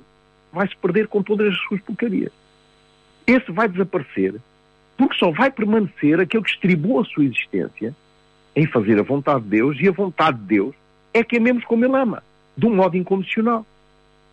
vai 0.52 0.68
se 0.68 0.76
perder 0.76 1.08
com 1.08 1.22
todas 1.22 1.52
as 1.52 1.58
suas 1.62 1.80
porcarias. 1.80 2.32
Esse 3.26 3.50
vai 3.50 3.68
desaparecer, 3.68 4.34
porque 4.96 5.16
só 5.16 5.30
vai 5.30 5.50
permanecer 5.50 6.20
aquele 6.20 6.42
que 6.42 6.50
estribou 6.50 7.00
a 7.00 7.04
sua 7.04 7.24
existência 7.24 7.94
em 8.54 8.66
fazer 8.66 8.98
a 8.98 9.02
vontade 9.02 9.44
de 9.44 9.50
Deus, 9.50 9.76
e 9.80 9.88
a 9.88 9.92
vontade 9.92 10.38
de 10.38 10.44
Deus 10.44 10.74
é 11.12 11.22
que 11.22 11.36
amemos 11.36 11.64
como 11.64 11.84
Ele 11.84 11.96
ama, 11.96 12.22
de 12.56 12.66
um 12.66 12.74
modo 12.74 12.96
incondicional, 12.96 13.64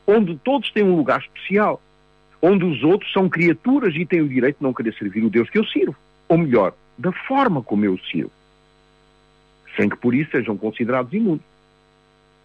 onde 0.07 0.37
todos 0.37 0.71
têm 0.71 0.83
um 0.83 0.95
lugar 0.95 1.19
especial, 1.19 1.81
onde 2.41 2.63
os 2.65 2.83
outros 2.83 3.11
são 3.11 3.27
criaturas 3.27 3.95
e 3.95 4.05
têm 4.05 4.21
o 4.21 4.29
direito 4.29 4.57
de 4.57 4.63
não 4.63 4.73
querer 4.73 4.93
servir 4.93 5.23
o 5.23 5.29
Deus 5.29 5.49
que 5.49 5.57
eu 5.57 5.65
sirvo, 5.65 5.95
ou 6.27 6.37
melhor, 6.37 6.73
da 6.97 7.11
forma 7.11 7.61
como 7.61 7.85
eu 7.85 7.97
sirvo, 8.11 8.31
sem 9.75 9.89
que 9.89 9.97
por 9.97 10.13
isso 10.13 10.31
sejam 10.31 10.55
considerados 10.55 11.11
imundos. 11.13 11.45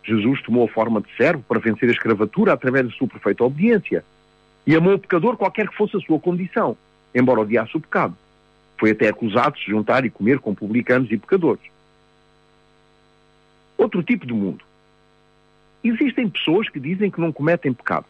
Jesus 0.02 0.42
tomou 0.42 0.64
a 0.64 0.68
forma 0.68 1.00
de 1.00 1.14
servo 1.16 1.42
para 1.46 1.60
vencer 1.60 1.88
a 1.88 1.92
escravatura 1.92 2.52
através 2.52 2.86
da 2.86 2.92
sua 2.92 3.06
perfeita 3.06 3.44
obediência. 3.44 4.04
E 4.66 4.74
amou 4.74 4.94
o 4.94 4.98
pecador 4.98 5.36
qualquer 5.36 5.68
que 5.68 5.76
fosse 5.76 5.96
a 5.96 6.00
sua 6.00 6.18
condição, 6.18 6.76
embora 7.14 7.40
odiasse 7.40 7.76
o 7.76 7.80
pecado. 7.80 8.16
Foi 8.78 8.92
até 8.92 9.08
acusado 9.08 9.56
de 9.56 9.64
se 9.64 9.70
juntar 9.70 10.04
e 10.04 10.10
comer 10.10 10.38
com 10.38 10.54
publicanos 10.54 11.10
e 11.10 11.18
pecadores. 11.18 11.62
Outro 13.76 14.02
tipo 14.02 14.26
de 14.26 14.32
mundo. 14.32 14.64
Existem 15.82 16.28
pessoas 16.28 16.68
que 16.68 16.78
dizem 16.78 17.10
que 17.10 17.20
não 17.20 17.32
cometem 17.32 17.72
pecado. 17.72 18.06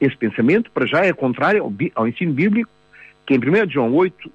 Esse 0.00 0.16
pensamento, 0.16 0.70
para 0.70 0.86
já, 0.86 1.04
é 1.04 1.12
contrário 1.12 1.62
ao, 1.62 1.72
ao 1.94 2.08
ensino 2.08 2.32
bíblico, 2.32 2.70
que 3.26 3.34
em 3.34 3.38
1 3.38 3.70
João 3.70 3.94
8, 3.94 4.30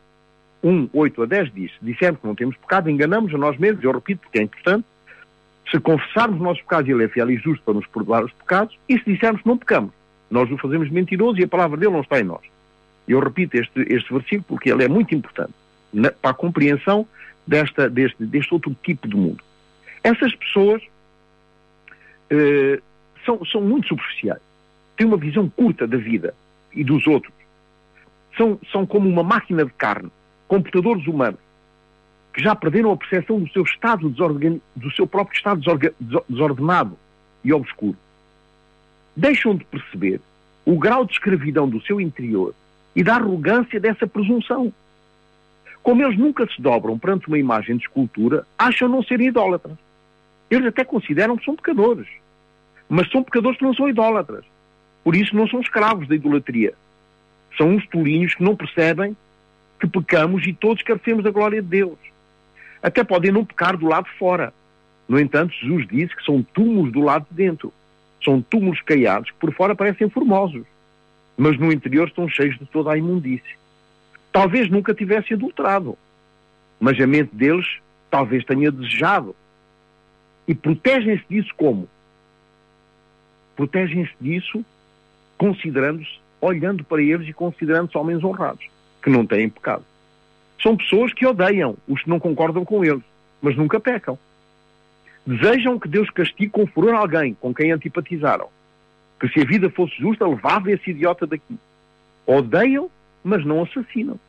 1, 0.64 0.90
8 0.94 1.24
a 1.24 1.26
10 1.26 1.54
diz: 1.54 1.72
Dissemos 1.82 2.20
que 2.20 2.28
não 2.28 2.36
temos 2.36 2.56
pecado, 2.58 2.90
enganamos 2.90 3.34
a 3.34 3.38
nós 3.38 3.58
mesmos, 3.58 3.84
eu 3.84 3.92
repito 3.92 4.22
porque 4.22 4.40
é 4.40 4.44
importante, 4.44 4.86
se 5.70 5.80
confessarmos 5.80 6.38
os 6.38 6.44
nossos 6.44 6.62
pecados, 6.62 6.90
Ele 6.90 7.04
é 7.04 7.08
fiel 7.08 7.30
e 7.32 7.38
justo 7.38 7.64
para 7.64 7.74
nos 7.74 7.88
perdoar 7.88 8.24
os 8.24 8.32
pecados, 8.34 8.78
e 8.88 8.98
se 8.98 9.06
dissermos 9.06 9.42
que 9.42 9.48
não 9.48 9.58
pecamos, 9.58 9.92
nós 10.30 10.50
o 10.52 10.58
fazemos 10.58 10.90
mentiroso 10.90 11.40
e 11.40 11.44
a 11.44 11.48
palavra 11.48 11.78
dele 11.78 11.92
não 11.92 12.02
está 12.02 12.20
em 12.20 12.24
nós. 12.24 12.42
Eu 13.08 13.20
repito 13.20 13.58
este, 13.58 13.82
este 13.94 14.12
versículo 14.12 14.44
porque 14.48 14.72
ele 14.72 14.84
é 14.84 14.88
muito 14.88 15.14
importante 15.14 15.54
na, 15.94 16.12
para 16.12 16.32
a 16.32 16.34
compreensão 16.34 17.08
desta, 17.46 17.90
deste, 17.90 18.24
deste 18.26 18.54
outro 18.54 18.76
tipo 18.84 19.08
de 19.08 19.16
mundo. 19.16 19.44
Essas 20.04 20.36
pessoas 20.36 20.82
eh, 22.30 22.82
são, 23.26 23.44
são 23.46 23.62
muito 23.62 23.88
superficiais, 23.88 24.42
têm 24.98 25.08
uma 25.08 25.18
visão 25.18 25.50
curta 25.50 25.88
da 25.88 25.98
vida 25.98 26.34
e 26.74 26.84
dos 26.84 27.06
outros. 27.08 27.34
São, 28.38 28.60
são 28.72 28.86
como 28.86 29.10
uma 29.10 29.24
máquina 29.24 29.66
de 29.66 29.72
carne, 29.72 30.12
computadores 30.48 31.06
humanos 31.08 31.40
que 32.36 32.44
já 32.44 32.54
perderam 32.54 32.92
a 32.92 32.98
percepção 32.98 33.40
do 33.40 33.50
seu 33.50 33.64
estado 33.64 34.10
do 34.10 34.92
seu 34.92 35.08
próprio 35.08 35.38
estado 35.38 35.62
desordenado 36.28 36.98
e 37.46 37.54
obscuro. 37.54 37.98
Deixam 39.16 39.56
de 39.56 39.64
perceber 39.64 40.20
o 40.66 40.78
grau 40.78 41.06
de 41.06 41.14
escravidão 41.14 41.70
do 41.70 41.82
seu 41.82 42.02
interior 42.02 42.54
e 42.94 43.02
da 43.02 43.16
arrogância 43.16 43.80
dessa 43.80 44.06
presunção. 44.06 44.74
Como 45.82 46.04
eles 46.04 46.18
nunca 46.18 46.46
se 46.48 46.62
dobram 46.62 47.00
perante 47.00 47.28
uma 47.30 47.40
imagem 47.40 47.78
de 47.78 47.84
escultura, 47.84 48.46
acham 48.58 48.90
não 48.90 49.02
serem 49.02 49.28
idólatras. 49.28 49.78
Eles 50.50 50.68
até 50.68 50.84
consideram 50.84 51.38
que 51.38 51.46
são 51.46 51.56
pecadores. 51.56 52.08
Mas 52.88 53.10
são 53.10 53.24
pecadores 53.24 53.58
que 53.58 53.64
não 53.64 53.74
são 53.74 53.90
idólatras. 53.90 54.46
Por 55.04 55.16
isso 55.16 55.36
não 55.36 55.48
são 55.48 55.60
escravos 55.60 56.08
da 56.08 56.16
idolatria. 56.16 56.74
São 57.58 57.70
uns 57.70 57.88
tolinhos 57.88 58.36
que 58.36 58.44
não 58.44 58.56
percebem 58.56 59.16
que 59.80 59.88
pecamos 59.88 60.46
e 60.46 60.54
todos 60.54 60.84
carecemos 60.84 61.24
da 61.24 61.32
glória 61.32 61.62
de 61.62 61.68
Deus. 61.68 61.98
Até 62.82 63.04
podem 63.04 63.32
não 63.32 63.46
pecar 63.46 63.78
do 63.78 63.88
lado 63.88 64.06
de 64.06 64.18
fora. 64.18 64.54
No 65.08 65.20
entanto, 65.20 65.54
Jesus 65.54 65.88
disse 65.88 66.16
que 66.16 66.24
são 66.24 66.42
túmulos 66.42 66.92
do 66.92 67.02
lado 67.02 67.26
de 67.30 67.36
dentro. 67.36 67.74
São 68.24 68.42
túmulos 68.42 68.82
caiados 68.82 69.30
que 69.32 69.38
por 69.38 69.54
fora 69.54 69.76
parecem 69.76 70.10
formosos, 70.10 70.64
mas 71.38 71.58
no 71.60 71.72
interior 71.72 72.08
estão 72.08 72.28
cheios 72.28 72.58
de 72.58 72.66
toda 72.66 72.92
a 72.92 72.98
imundície. 72.98 73.56
Talvez 74.32 74.70
nunca 74.70 74.94
tivesse 74.94 75.34
adulterado, 75.34 75.98
mas 76.80 77.00
a 77.00 77.06
mente 77.06 77.34
deles 77.34 77.68
talvez 78.10 78.44
tenha 78.44 78.72
desejado. 78.72 79.36
E 80.48 80.54
protegem-se 80.54 81.24
disso 81.30 81.54
como? 81.56 81.88
Protegem-se 83.56 84.14
disso 84.20 84.64
considerando-se, 85.38 86.20
olhando 86.40 86.84
para 86.84 87.02
eles 87.02 87.28
e 87.28 87.34
considerando-se 87.34 87.98
homens 87.98 88.24
honrados, 88.24 88.66
que 89.02 89.10
não 89.10 89.26
têm 89.26 89.50
pecado. 89.50 89.84
São 90.62 90.78
pessoas 90.78 91.14
que 91.14 91.26
odeiam 91.26 91.76
os 91.88 92.02
que 92.04 92.10
não 92.10 92.20
concordam 92.20 92.64
com 92.64 92.84
eles, 92.84 93.04
mas 93.42 93.56
nunca 93.56 93.80
pecam. 93.80 94.18
Desejam 95.26 95.80
que 95.80 95.88
Deus 95.88 96.10
castigue 96.10 96.52
com 96.52 96.68
furor 96.68 96.94
alguém 96.94 97.34
com 97.34 97.54
quem 97.54 97.72
antipatizaram. 97.72 98.48
Que 99.20 99.28
se 99.30 99.42
a 99.42 99.46
vida 99.46 99.70
fosse 99.70 99.96
justa, 99.98 100.28
levava 100.28 100.72
esse 100.72 100.92
idiota 100.92 101.26
daqui. 101.26 101.58
Odeiam, 102.26 102.90
mas 103.24 103.46
não 103.46 103.64
assassinam. 103.64 104.20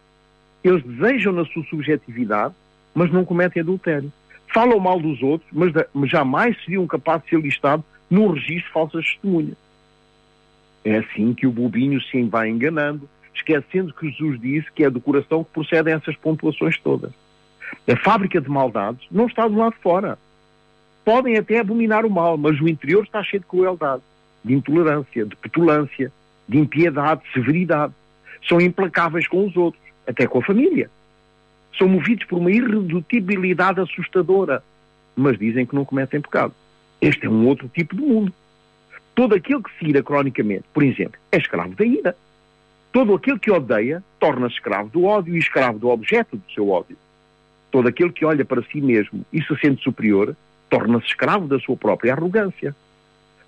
Eles 0.65 0.83
desejam 0.83 1.33
na 1.33 1.45
sua 1.45 1.65
subjetividade, 1.65 2.55
mas 2.95 3.13
não 3.13 3.25
cometem 3.25 3.61
adultério. 3.61 4.11
Falam 4.57 4.81
mal 4.81 4.99
dos 4.99 5.23
outros, 5.23 5.51
mas, 5.53 5.71
jamais 6.09 6.57
seriam 6.65 6.87
capazes 6.87 7.25
de 7.25 7.29
ser 7.29 7.41
listados 7.43 7.85
num 8.09 8.29
registro 8.29 8.65
de 8.65 8.73
falsas 8.73 9.05
testemunhas. 9.05 9.57
É 10.83 10.97
assim 10.97 11.35
que 11.35 11.47
o 11.47 11.51
bobinho 11.51 12.01
se 12.01 12.23
vai 12.23 12.49
enganando, 12.49 13.07
esquecendo 13.35 13.93
que 13.93 14.09
Jesus 14.09 14.41
disse 14.41 14.73
que 14.73 14.83
é 14.83 14.89
do 14.89 14.99
coração 14.99 15.45
que 15.45 15.51
procedem 15.51 15.93
essas 15.93 16.17
pontuações 16.17 16.79
todas. 16.79 17.13
A 17.87 17.97
fábrica 18.03 18.41
de 18.41 18.49
maldades 18.49 19.07
não 19.11 19.27
está 19.27 19.47
do 19.47 19.59
lado 19.59 19.75
de 19.75 19.83
fora. 19.83 20.19
Podem 21.05 21.37
até 21.37 21.59
abominar 21.59 22.07
o 22.07 22.11
mal, 22.11 22.39
mas 22.39 22.59
o 22.59 22.67
interior 22.67 23.05
está 23.05 23.23
cheio 23.23 23.43
de 23.43 23.47
crueldade, 23.47 24.03
de 24.43 24.55
intolerância, 24.55 25.27
de 25.27 25.37
petulância, 25.37 26.11
de 26.49 26.57
impiedade, 26.57 27.21
de 27.25 27.33
severidade. 27.35 27.93
São 28.49 28.59
implacáveis 28.59 29.29
com 29.29 29.47
os 29.47 29.55
outros, 29.55 29.83
até 30.07 30.27
com 30.27 30.39
a 30.39 30.43
família. 30.43 30.89
São 31.79 31.89
movidos 31.89 32.25
por 32.27 32.39
uma 32.39 32.51
irredutibilidade 32.51 33.81
assustadora, 33.81 34.63
mas 35.15 35.39
dizem 35.39 35.67
que 35.67 35.75
não 35.75 35.85
cometem 35.85 36.21
pecado. 36.21 36.55
Este 37.01 37.27
é 37.27 37.31
um 37.31 37.47
outro 37.47 37.69
tipo 37.69 37.95
de 37.95 38.03
mundo. 38.03 38.33
Todo 39.15 39.35
aquele 39.35 39.63
que 39.63 39.71
se 39.79 39.87
ira 39.87 40.03
cronicamente, 40.03 40.65
por 40.73 40.83
exemplo, 40.83 41.19
é 41.33 41.37
escravo 41.37 41.75
da 41.75 41.85
ira. 41.85 42.17
Todo 42.93 43.15
aquele 43.15 43.39
que 43.39 43.51
odeia 43.51 44.03
torna-se 44.19 44.55
escravo 44.55 44.89
do 44.89 45.05
ódio 45.05 45.35
e 45.35 45.39
escravo 45.39 45.79
do 45.79 45.89
objeto 45.89 46.37
do 46.37 46.53
seu 46.53 46.69
ódio. 46.69 46.97
Todo 47.71 47.89
aquele 47.89 48.11
que 48.11 48.25
olha 48.25 48.45
para 48.45 48.63
si 48.63 48.81
mesmo 48.81 49.25
e 49.33 49.43
se 49.43 49.57
sente 49.59 49.83
superior 49.83 50.35
torna-se 50.71 51.07
escravo 51.07 51.47
da 51.47 51.59
sua 51.59 51.77
própria 51.77 52.15
arrogância. 52.15 52.75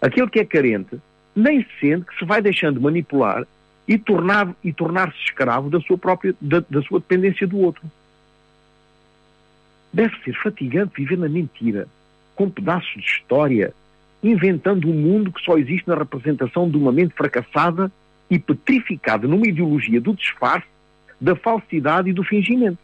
Aquele 0.01 0.29
que 0.29 0.39
é 0.39 0.45
carente 0.45 0.99
nem 1.35 1.67
sente 1.81 2.07
que 2.07 2.19
se 2.19 2.25
vai 2.25 2.43
deixando 2.43 2.81
manipular 2.81 3.47
e 3.87 3.97
tornar 3.97 4.55
tornar-se 4.77 5.19
escravo 5.25 5.71
da 5.71 5.81
sua 5.81 5.97
própria 5.97 6.35
da, 6.41 6.63
da 6.69 6.83
sua 6.83 7.01
dependência 7.01 7.47
do 7.47 7.59
outro. 7.59 7.83
Deve 9.93 10.15
ser 10.23 10.35
fatigante 10.43 10.93
viver 10.97 11.19
na 11.19 11.29
mentira, 11.29 11.89
com 12.35 12.51
pedaços 12.51 12.93
de 12.93 13.01
história, 13.01 13.73
inventando 14.23 14.89
um 14.89 14.95
mundo 14.95 15.33
que 15.33 15.43
só 15.43 15.57
existe 15.57 15.89
na 15.89 15.97
representação 15.97 16.69
de 16.69 16.77
uma 16.77 16.93
mente 16.93 17.15
fracassada 17.15 17.91
e 18.31 18.39
petrificado 18.39 19.27
numa 19.27 19.47
ideologia 19.47 20.01
do 20.01 20.15
disfarce, 20.15 20.67
da 21.21 21.35
falsidade 21.35 22.11
e 22.11 22.13
do 22.13 22.23
fingimento. 22.23 22.79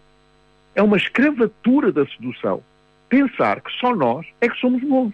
É 0.75 0.83
uma 0.83 0.97
escravatura 0.97 1.93
da 1.93 2.07
sedução. 2.07 2.63
Pensar 3.09 3.61
que 3.61 3.71
só 3.73 3.95
nós 3.95 4.27
é 4.41 4.49
que 4.49 4.59
somos 4.59 4.83
bons, 4.83 5.13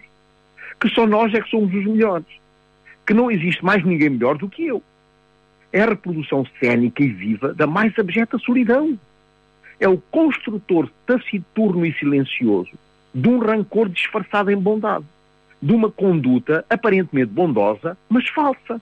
que 0.79 0.89
só 0.89 1.05
nós 1.05 1.33
é 1.33 1.41
que 1.41 1.49
somos 1.49 1.73
os 1.73 1.85
melhores, 1.85 2.25
que 3.05 3.13
não 3.13 3.29
existe 3.29 3.63
mais 3.63 3.83
ninguém 3.83 4.09
melhor 4.09 4.37
do 4.37 4.49
que 4.49 4.65
eu. 4.65 4.81
É 5.71 5.81
a 5.81 5.89
reprodução 5.89 6.45
cénica 6.59 7.03
e 7.03 7.09
viva 7.09 7.53
da 7.53 7.67
mais 7.67 7.97
abjeta 7.97 8.37
solidão. 8.39 8.97
É 9.81 9.89
o 9.89 9.97
construtor 9.97 10.91
taciturno 11.07 11.83
e 11.83 11.91
silencioso 11.93 12.71
de 13.13 13.27
um 13.27 13.39
rancor 13.39 13.89
disfarçado 13.89 14.51
em 14.51 14.55
bondade, 14.55 15.03
de 15.59 15.73
uma 15.73 15.89
conduta 15.89 16.63
aparentemente 16.69 17.31
bondosa, 17.31 17.97
mas 18.07 18.29
falsa 18.29 18.79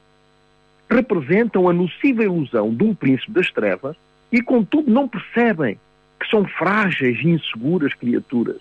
representam 0.89 1.69
a 1.69 1.73
nociva 1.73 2.23
ilusão 2.23 2.75
de 2.75 2.83
um 2.83 2.93
príncipe 2.93 3.31
das 3.31 3.49
trevas 3.49 3.95
e, 4.29 4.41
contudo, 4.41 4.91
não 4.91 5.07
percebem 5.07 5.79
que 6.19 6.29
são 6.29 6.43
frágeis 6.45 7.17
e 7.21 7.29
inseguras 7.29 7.93
criaturas, 7.93 8.57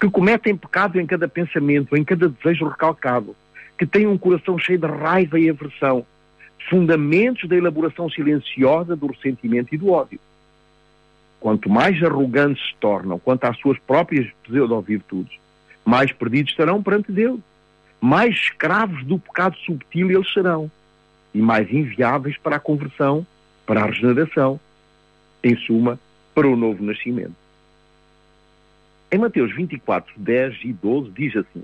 que 0.00 0.10
cometem 0.10 0.56
pecado 0.56 0.98
em 0.98 1.06
cada 1.06 1.28
pensamento, 1.28 1.96
em 1.96 2.02
cada 2.02 2.28
desejo 2.28 2.66
recalcado, 2.66 3.36
que 3.78 3.86
têm 3.86 4.08
um 4.08 4.18
coração 4.18 4.58
cheio 4.58 4.80
de 4.80 4.86
raiva 4.88 5.38
e 5.38 5.48
aversão, 5.48 6.04
fundamentos 6.68 7.48
da 7.48 7.56
elaboração 7.56 8.10
silenciosa 8.10 8.96
do 8.96 9.06
ressentimento 9.06 9.72
e 9.72 9.78
do 9.78 9.92
ódio. 9.92 10.18
Quanto 11.46 11.70
mais 11.70 12.02
arrogantes 12.02 12.60
se 12.60 12.74
tornam 12.80 13.20
quanto 13.20 13.44
às 13.44 13.56
suas 13.58 13.78
próprias 13.78 14.26
pseudo-virtudes, 14.42 15.38
mais 15.84 16.10
perdidos 16.10 16.50
estarão 16.50 16.82
perante 16.82 17.12
Deus. 17.12 17.38
Mais 18.00 18.34
escravos 18.34 19.04
do 19.04 19.16
pecado 19.16 19.56
subtil 19.58 20.10
eles 20.10 20.32
serão. 20.32 20.68
E 21.32 21.40
mais 21.40 21.72
inviáveis 21.72 22.36
para 22.36 22.56
a 22.56 22.58
conversão, 22.58 23.24
para 23.64 23.80
a 23.80 23.86
regeneração, 23.86 24.58
em 25.40 25.56
suma, 25.56 26.00
para 26.34 26.48
o 26.48 26.56
novo 26.56 26.82
nascimento. 26.82 27.36
Em 29.12 29.18
Mateus 29.18 29.54
24, 29.54 30.14
10 30.16 30.64
e 30.64 30.72
12 30.72 31.10
diz 31.12 31.36
assim: 31.36 31.62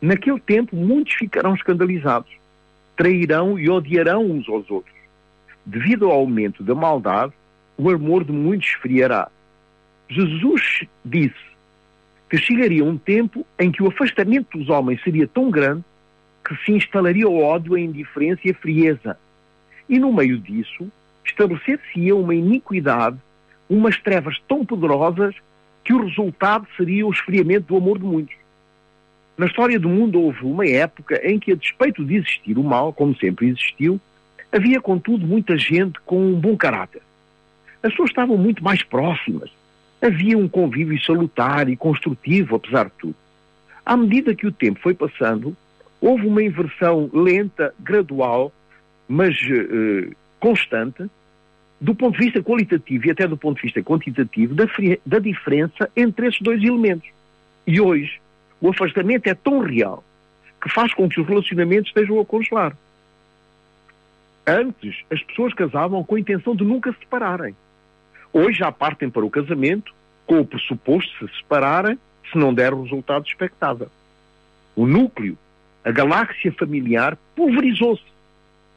Naquele 0.00 0.38
tempo 0.38 0.76
muitos 0.76 1.14
ficarão 1.14 1.56
escandalizados, 1.56 2.30
trairão 2.96 3.58
e 3.58 3.68
odiarão 3.68 4.30
uns 4.30 4.48
aos 4.48 4.70
outros. 4.70 4.94
Devido 5.66 6.06
ao 6.06 6.12
aumento 6.12 6.62
da 6.62 6.76
maldade, 6.76 7.32
o 7.80 7.88
amor 7.88 8.24
de 8.24 8.32
muitos 8.32 8.68
esfriará. 8.68 9.28
Jesus 10.08 10.82
disse 11.02 11.50
que 12.28 12.36
chegaria 12.36 12.84
um 12.84 12.98
tempo 12.98 13.46
em 13.58 13.72
que 13.72 13.82
o 13.82 13.88
afastamento 13.88 14.58
dos 14.58 14.68
homens 14.68 15.02
seria 15.02 15.26
tão 15.26 15.50
grande 15.50 15.82
que 16.44 16.54
se 16.64 16.72
instalaria 16.72 17.26
o 17.26 17.42
ódio, 17.42 17.74
a 17.74 17.80
indiferença 17.80 18.42
e 18.44 18.50
a 18.50 18.54
frieza. 18.54 19.16
E 19.88 19.98
no 19.98 20.12
meio 20.12 20.38
disso, 20.38 20.90
estabelecer-se-ia 21.24 22.14
uma 22.14 22.34
iniquidade, 22.34 23.16
umas 23.68 23.98
trevas 23.98 24.38
tão 24.46 24.64
poderosas 24.64 25.34
que 25.82 25.94
o 25.94 26.04
resultado 26.04 26.66
seria 26.76 27.06
o 27.06 27.10
esfriamento 27.10 27.68
do 27.68 27.76
amor 27.76 27.98
de 27.98 28.04
muitos. 28.04 28.36
Na 29.38 29.46
história 29.46 29.80
do 29.80 29.88
mundo 29.88 30.20
houve 30.20 30.44
uma 30.44 30.66
época 30.68 31.18
em 31.24 31.38
que, 31.38 31.52
a 31.52 31.56
despeito 31.56 32.04
de 32.04 32.16
existir 32.16 32.58
o 32.58 32.62
mal, 32.62 32.92
como 32.92 33.16
sempre 33.16 33.48
existiu, 33.48 33.98
havia, 34.52 34.80
contudo, 34.82 35.26
muita 35.26 35.56
gente 35.56 35.98
com 36.00 36.26
um 36.26 36.38
bom 36.38 36.56
caráter. 36.56 37.00
As 37.82 37.90
pessoas 37.90 38.10
estavam 38.10 38.36
muito 38.36 38.62
mais 38.62 38.82
próximas. 38.82 39.50
Havia 40.00 40.36
um 40.36 40.48
convívio 40.48 41.00
salutar 41.02 41.68
e 41.68 41.76
construtivo, 41.76 42.56
apesar 42.56 42.86
de 42.86 42.92
tudo. 42.98 43.14
À 43.84 43.96
medida 43.96 44.34
que 44.34 44.46
o 44.46 44.52
tempo 44.52 44.80
foi 44.80 44.94
passando, 44.94 45.56
houve 46.00 46.26
uma 46.26 46.42
inversão 46.42 47.10
lenta, 47.12 47.74
gradual, 47.78 48.52
mas 49.08 49.36
uh, 49.42 50.14
constante, 50.38 51.04
do 51.80 51.94
ponto 51.94 52.18
de 52.18 52.24
vista 52.24 52.42
qualitativo 52.42 53.06
e 53.06 53.10
até 53.10 53.26
do 53.26 53.36
ponto 53.36 53.56
de 53.56 53.62
vista 53.62 53.82
quantitativo, 53.82 54.54
da, 54.54 54.64
da 55.04 55.18
diferença 55.18 55.90
entre 55.96 56.28
esses 56.28 56.40
dois 56.40 56.62
elementos. 56.62 57.08
E 57.66 57.80
hoje, 57.80 58.20
o 58.60 58.68
afastamento 58.68 59.26
é 59.26 59.34
tão 59.34 59.60
real 59.60 60.04
que 60.60 60.70
faz 60.70 60.92
com 60.92 61.08
que 61.08 61.20
os 61.20 61.26
relacionamentos 61.26 61.88
estejam 61.88 62.20
a 62.20 62.24
congelar. 62.24 62.76
Antes, 64.46 64.96
as 65.10 65.22
pessoas 65.22 65.54
casavam 65.54 66.04
com 66.04 66.16
a 66.16 66.20
intenção 66.20 66.54
de 66.54 66.64
nunca 66.64 66.92
se 66.92 66.98
separarem. 66.98 67.54
Hoje 68.32 68.58
já 68.58 68.70
partem 68.70 69.10
para 69.10 69.24
o 69.24 69.30
casamento 69.30 69.92
com 70.26 70.40
o 70.40 70.46
pressuposto 70.46 71.26
de 71.26 71.32
se 71.32 71.38
separarem 71.38 71.98
se 72.30 72.38
não 72.38 72.54
der 72.54 72.72
o 72.72 72.82
resultado 72.82 73.26
expectável. 73.26 73.88
O 74.76 74.86
núcleo, 74.86 75.36
a 75.84 75.90
galáxia 75.90 76.52
familiar, 76.52 77.18
pulverizou-se. 77.34 78.04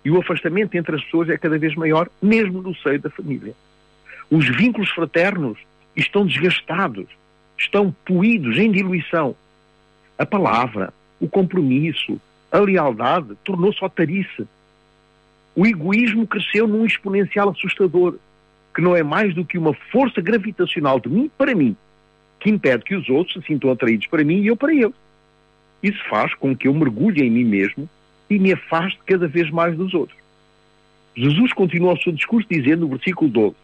E 0.03 0.11
o 0.11 0.19
afastamento 0.19 0.75
entre 0.75 0.95
as 0.95 1.03
pessoas 1.03 1.29
é 1.29 1.37
cada 1.37 1.57
vez 1.57 1.75
maior, 1.75 2.09
mesmo 2.21 2.61
no 2.61 2.75
seio 2.75 2.99
da 2.99 3.09
família. 3.09 3.53
Os 4.29 4.47
vínculos 4.47 4.89
fraternos 4.89 5.57
estão 5.95 6.25
desgastados, 6.25 7.05
estão 7.57 7.95
poídos 8.05 8.57
em 8.57 8.71
diluição. 8.71 9.35
A 10.17 10.25
palavra, 10.25 10.93
o 11.19 11.27
compromisso, 11.27 12.19
a 12.51 12.57
lealdade 12.59 13.35
tornou-se 13.43 13.83
otarice. 13.83 14.47
O 15.55 15.65
egoísmo 15.67 16.25
cresceu 16.25 16.67
num 16.67 16.85
exponencial 16.85 17.49
assustador, 17.49 18.17
que 18.73 18.81
não 18.81 18.95
é 18.95 19.03
mais 19.03 19.33
do 19.35 19.45
que 19.45 19.57
uma 19.57 19.73
força 19.91 20.21
gravitacional 20.21 20.99
de 20.99 21.09
mim 21.09 21.29
para 21.37 21.53
mim, 21.53 21.75
que 22.39 22.49
impede 22.49 22.83
que 22.83 22.95
os 22.95 23.07
outros 23.09 23.35
se 23.35 23.47
sintam 23.47 23.71
atraídos 23.71 24.07
para 24.07 24.23
mim 24.23 24.41
e 24.41 24.47
eu 24.47 24.57
para 24.57 24.73
eles. 24.73 24.95
Isso 25.81 26.01
faz 26.09 26.33
com 26.35 26.55
que 26.55 26.67
eu 26.67 26.73
mergulhe 26.73 27.21
em 27.21 27.29
mim 27.29 27.43
mesmo 27.43 27.89
e 28.29 28.39
me 28.39 28.53
afaste 28.53 28.99
cada 29.05 29.27
vez 29.27 29.49
mais 29.49 29.75
dos 29.75 29.93
outros. 29.93 30.17
Jesus 31.15 31.53
continua 31.53 31.93
o 31.93 32.01
seu 32.01 32.11
discurso 32.11 32.47
dizendo 32.49 32.81
no 32.81 32.87
versículo 32.87 33.29
12, 33.29 33.55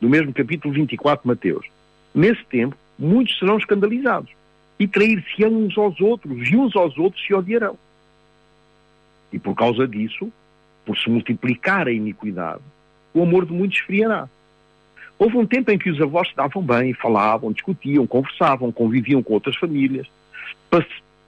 do 0.00 0.08
mesmo 0.08 0.32
capítulo 0.32 0.72
24 0.72 1.22
de 1.22 1.28
Mateus: 1.28 1.66
Nesse 2.14 2.44
tempo, 2.44 2.76
muitos 2.98 3.36
serão 3.38 3.58
escandalizados 3.58 4.30
e 4.78 4.86
trair-se-ão 4.86 5.52
uns 5.52 5.76
aos 5.76 6.00
outros, 6.00 6.48
e 6.48 6.56
uns 6.56 6.74
aos 6.76 6.96
outros 6.98 7.24
se 7.24 7.34
odiarão. 7.34 7.76
E 9.32 9.38
por 9.38 9.54
causa 9.54 9.86
disso, 9.88 10.32
por 10.84 10.96
se 10.96 11.08
multiplicar 11.08 11.88
a 11.88 11.92
iniquidade, 11.92 12.62
o 13.12 13.22
amor 13.22 13.46
de 13.46 13.52
muitos 13.52 13.78
esfriará. 13.78 14.28
Houve 15.18 15.36
um 15.36 15.46
tempo 15.46 15.70
em 15.70 15.78
que 15.78 15.90
os 15.90 16.00
avós 16.00 16.28
se 16.28 16.36
davam 16.36 16.62
bem, 16.62 16.92
falavam, 16.92 17.52
discutiam, 17.52 18.06
conversavam, 18.06 18.72
conviviam 18.72 19.22
com 19.22 19.34
outras 19.34 19.56
famílias, 19.56 20.06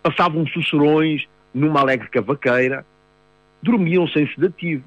passavam 0.03 0.47
sucerões 0.47 1.27
numa 1.55 1.81
alegre 1.81 2.09
cavaqueira, 2.09 2.85
dormiam 3.63 4.07
sem 4.09 4.27
sedativos. 4.29 4.85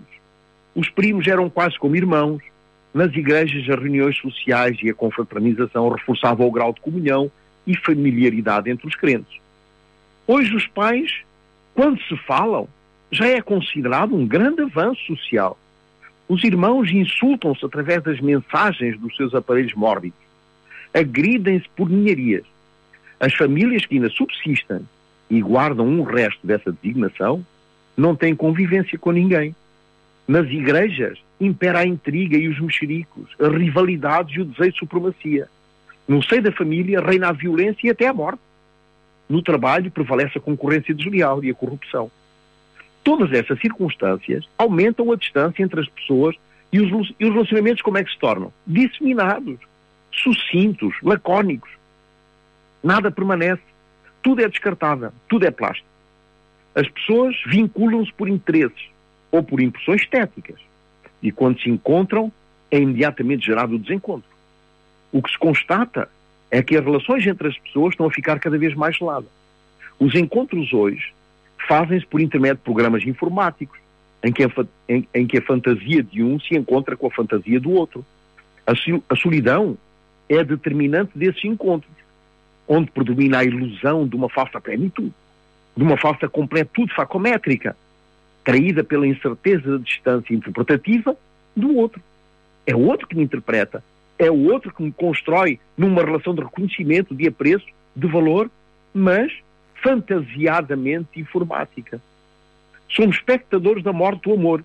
Os 0.75 0.89
primos 0.89 1.27
eram 1.27 1.49
quase 1.49 1.77
como 1.77 1.95
irmãos. 1.95 2.41
Nas 2.93 3.13
igrejas, 3.13 3.61
as 3.69 3.79
reuniões 3.79 4.17
sociais 4.17 4.77
e 4.81 4.89
a 4.89 4.93
confraternização 4.93 5.89
reforçavam 5.89 6.47
o 6.47 6.51
grau 6.51 6.73
de 6.73 6.81
comunhão 6.81 7.31
e 7.65 7.77
familiaridade 7.77 8.69
entre 8.69 8.87
os 8.87 8.95
crentes. 8.95 9.39
Hoje, 10.25 10.55
os 10.55 10.67
pais, 10.67 11.21
quando 11.73 12.01
se 12.03 12.17
falam, 12.17 12.67
já 13.11 13.27
é 13.27 13.41
considerado 13.41 14.15
um 14.15 14.27
grande 14.27 14.61
avanço 14.61 15.03
social. 15.05 15.57
Os 16.29 16.43
irmãos 16.43 16.91
insultam-se 16.91 17.65
através 17.65 18.03
das 18.03 18.21
mensagens 18.21 18.99
dos 18.99 19.17
seus 19.17 19.33
aparelhos 19.33 19.73
mórbidos. 19.73 20.19
Agridem-se 20.93 21.67
por 21.75 21.89
ninharias. 21.89 22.45
As 23.19 23.33
famílias 23.33 23.83
que 23.87 23.95
ainda 23.95 24.09
subsistem 24.09 24.81
e 25.27 25.41
guardam 25.41 25.87
um 25.87 26.03
resto 26.03 26.45
dessa 26.45 26.71
designação 26.71 27.43
não 27.97 28.15
têm 28.15 28.35
convivência 28.35 28.97
com 28.99 29.11
ninguém. 29.11 29.55
Nas 30.27 30.47
igrejas 30.47 31.17
impera 31.41 31.79
a 31.79 31.87
intriga 31.87 32.37
e 32.37 32.47
os 32.47 32.59
mexericos, 32.59 33.29
as 33.39 33.51
rivalidades 33.51 34.37
e 34.37 34.41
o 34.41 34.45
desejo 34.45 34.71
de 34.71 34.79
supremacia. 34.79 35.49
No 36.07 36.21
seio 36.21 36.43
da 36.43 36.51
família 36.51 37.01
reina 37.01 37.29
a 37.29 37.33
violência 37.33 37.87
e 37.87 37.89
até 37.89 38.05
a 38.05 38.13
morte. 38.13 38.41
No 39.27 39.41
trabalho 39.41 39.89
prevalece 39.89 40.37
a 40.37 40.41
concorrência 40.41 40.93
desleal 40.93 41.43
e 41.43 41.49
a 41.49 41.55
corrupção. 41.55 42.11
Todas 43.03 43.31
essas 43.31 43.59
circunstâncias 43.59 44.47
aumentam 44.57 45.11
a 45.11 45.15
distância 45.15 45.63
entre 45.63 45.79
as 45.79 45.87
pessoas 45.87 46.35
e 46.71 46.79
os, 46.79 47.13
e 47.19 47.25
os 47.25 47.33
relacionamentos 47.33 47.81
como 47.81 47.97
é 47.97 48.03
que 48.03 48.11
se 48.11 48.19
tornam? 48.19 48.53
Disseminados, 48.65 49.59
sucintos, 50.11 50.95
lacónicos. 51.01 51.71
Nada 52.83 53.11
permanece. 53.11 53.61
Tudo 54.21 54.41
é 54.41 54.49
descartável, 54.49 55.11
tudo 55.27 55.45
é 55.45 55.51
plástico. 55.51 55.87
As 56.75 56.87
pessoas 56.87 57.35
vinculam-se 57.47 58.13
por 58.13 58.27
interesses 58.29 58.89
ou 59.31 59.41
por 59.41 59.61
impressões 59.61 60.01
estéticas. 60.01 60.59
E 61.21 61.31
quando 61.31 61.59
se 61.59 61.69
encontram, 61.69 62.31
é 62.69 62.79
imediatamente 62.79 63.45
gerado 63.45 63.75
o 63.75 63.79
desencontro. 63.79 64.29
O 65.11 65.21
que 65.21 65.31
se 65.31 65.37
constata 65.37 66.09
é 66.51 66.61
que 66.61 66.77
as 66.77 66.83
relações 66.83 67.25
entre 67.25 67.47
as 67.47 67.57
pessoas 67.57 67.93
estão 67.93 68.05
a 68.05 68.11
ficar 68.11 68.39
cada 68.39 68.57
vez 68.57 68.75
mais 68.75 68.95
geladas. 68.95 69.29
Os 69.99 70.15
encontros 70.15 70.71
hoje 70.71 71.13
fazem-se 71.69 72.05
por 72.07 72.19
intermédio 72.19 72.57
de 72.57 72.63
programas 72.63 73.05
informáticos, 73.05 73.77
em 74.23 74.33
que, 74.33 74.43
a, 74.43 74.49
em, 74.89 75.07
em 75.13 75.27
que, 75.27 75.37
a, 75.37 75.41
fantasia 75.43 76.01
de 76.01 76.23
um 76.23 76.39
se 76.39 76.57
encontra 76.57 76.97
com 76.97 77.05
a 77.05 77.11
fantasia 77.11 77.59
do 77.59 77.71
outro. 77.71 78.03
A, 78.65 78.73
a 79.07 79.15
solidão 79.15 79.77
é 80.27 80.43
determinante 80.43 81.11
desses 81.15 81.45
encontros, 81.45 81.93
onde 82.67 82.89
predomina 82.89 83.37
a 83.37 83.43
ilusão 83.43 84.07
de 84.07 84.15
uma 84.15 84.29
falsa 84.29 84.59
plenitude, 84.59 85.13
de 85.77 85.83
uma 85.83 85.95
falsa 85.95 86.27
completude 86.27 86.93
facométrica, 86.93 87.77
traída 88.43 88.83
pela 88.83 89.05
incerteza 89.05 89.77
da 89.77 89.83
distância 89.83 90.33
interpretativa 90.33 91.15
do 91.55 91.75
outro. 91.77 92.01
É 92.65 92.75
o 92.75 92.79
outro 92.79 93.07
que 93.07 93.15
me 93.15 93.23
interpreta, 93.23 93.83
é 94.17 94.29
o 94.29 94.51
outro 94.51 94.73
que 94.73 94.81
me 94.81 94.91
constrói 94.91 95.59
numa 95.77 96.03
relação 96.03 96.33
de 96.33 96.41
reconhecimento, 96.41 97.13
de 97.13 97.27
apreço, 97.27 97.65
de 97.95 98.07
valor, 98.07 98.49
mas 98.91 99.31
fantasiadamente 99.81 101.19
informática. 101.19 102.01
Somos 102.89 103.17
espectadores 103.17 103.83
da 103.83 103.93
morte 103.93 104.23
do 104.23 104.33
amor, 104.33 104.63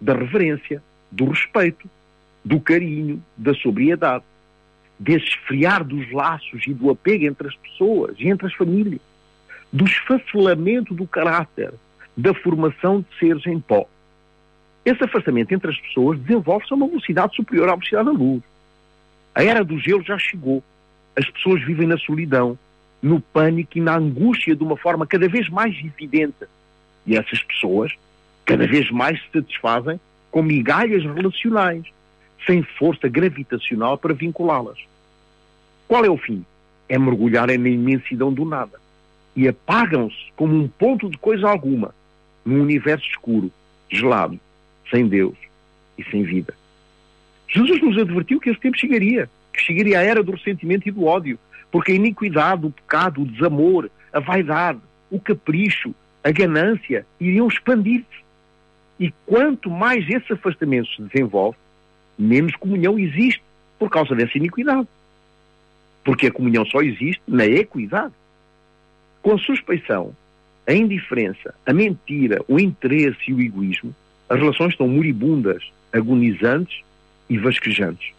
da 0.00 0.14
reverência, 0.14 0.82
do 1.10 1.26
respeito, 1.30 1.88
do 2.44 2.60
carinho, 2.60 3.22
da 3.36 3.54
sobriedade, 3.54 4.24
desse 4.98 5.26
esfriar 5.26 5.84
dos 5.84 6.10
laços 6.12 6.66
e 6.66 6.72
do 6.72 6.90
apego 6.90 7.24
entre 7.24 7.48
as 7.48 7.56
pessoas 7.56 8.16
e 8.18 8.28
entre 8.28 8.46
as 8.46 8.54
famílias, 8.54 9.00
do 9.72 9.84
esfacelamento 9.84 10.94
do 10.94 11.06
caráter, 11.06 11.72
da 12.16 12.32
formação 12.32 13.00
de 13.00 13.18
seres 13.18 13.46
em 13.46 13.60
pó. 13.60 13.86
Esse 14.84 15.02
afastamento 15.02 15.52
entre 15.52 15.70
as 15.70 15.78
pessoas 15.78 16.18
desenvolve-se 16.20 16.72
a 16.72 16.76
uma 16.76 16.86
velocidade 16.86 17.34
superior 17.34 17.68
à 17.68 17.72
velocidade 17.72 18.04
da 18.04 18.12
luz. 18.12 18.42
A 19.34 19.42
era 19.42 19.64
do 19.64 19.78
gelo 19.78 20.02
já 20.02 20.16
chegou. 20.16 20.62
As 21.16 21.28
pessoas 21.28 21.62
vivem 21.64 21.88
na 21.88 21.98
solidão, 21.98 22.56
no 23.06 23.20
pânico 23.20 23.78
e 23.78 23.80
na 23.80 23.96
angústia 23.96 24.56
de 24.56 24.64
uma 24.64 24.76
forma 24.76 25.06
cada 25.06 25.28
vez 25.28 25.48
mais 25.48 25.76
evidente. 25.78 26.44
E 27.06 27.16
essas 27.16 27.40
pessoas 27.42 27.92
cada 28.44 28.66
vez 28.66 28.90
mais 28.90 29.20
se 29.20 29.28
satisfazem 29.32 30.00
com 30.30 30.42
migalhas 30.42 31.04
relacionais, 31.04 31.84
sem 32.44 32.62
força 32.62 33.08
gravitacional 33.08 33.96
para 33.96 34.14
vinculá-las. 34.14 34.78
Qual 35.88 36.04
é 36.04 36.10
o 36.10 36.16
fim? 36.16 36.44
É 36.88 36.98
mergulharem 36.98 37.58
na 37.58 37.68
imensidão 37.68 38.32
do 38.32 38.44
nada 38.44 38.78
e 39.34 39.46
apagam-se 39.46 40.32
como 40.36 40.54
um 40.54 40.66
ponto 40.66 41.08
de 41.08 41.18
coisa 41.18 41.48
alguma 41.48 41.94
num 42.44 42.60
universo 42.62 43.06
escuro, 43.06 43.50
gelado, 43.88 44.38
sem 44.90 45.06
Deus 45.06 45.36
e 45.98 46.04
sem 46.04 46.22
vida. 46.22 46.54
Jesus 47.48 47.80
nos 47.82 47.98
advertiu 47.98 48.40
que 48.40 48.50
esse 48.50 48.60
tempo 48.60 48.78
chegaria, 48.78 49.28
que 49.52 49.60
chegaria 49.60 49.98
a 49.98 50.02
era 50.02 50.22
do 50.22 50.32
ressentimento 50.32 50.88
e 50.88 50.92
do 50.92 51.04
ódio, 51.04 51.38
porque 51.76 51.92
a 51.92 51.94
iniquidade, 51.96 52.64
o 52.64 52.70
pecado, 52.70 53.20
o 53.20 53.26
desamor, 53.26 53.90
a 54.10 54.18
vaidade, 54.18 54.80
o 55.10 55.20
capricho, 55.20 55.94
a 56.24 56.30
ganância 56.30 57.04
iriam 57.20 57.46
expandir-se. 57.48 58.24
E 58.98 59.12
quanto 59.26 59.68
mais 59.68 60.08
esse 60.08 60.32
afastamento 60.32 60.88
se 60.88 61.02
desenvolve, 61.02 61.58
menos 62.18 62.56
comunhão 62.56 62.98
existe 62.98 63.42
por 63.78 63.90
causa 63.90 64.14
dessa 64.14 64.38
iniquidade. 64.38 64.88
Porque 66.02 66.28
a 66.28 66.32
comunhão 66.32 66.64
só 66.64 66.80
existe 66.80 67.20
na 67.28 67.44
equidade. 67.44 68.14
Com 69.20 69.34
a 69.34 69.38
suspeição, 69.38 70.16
a 70.66 70.72
indiferença, 70.72 71.54
a 71.66 71.74
mentira, 71.74 72.42
o 72.48 72.58
interesse 72.58 73.20
e 73.28 73.34
o 73.34 73.40
egoísmo, 73.42 73.94
as 74.30 74.38
relações 74.38 74.70
estão 74.70 74.88
moribundas, 74.88 75.62
agonizantes 75.92 76.82
e 77.28 77.36
vasquejantes. 77.36 78.14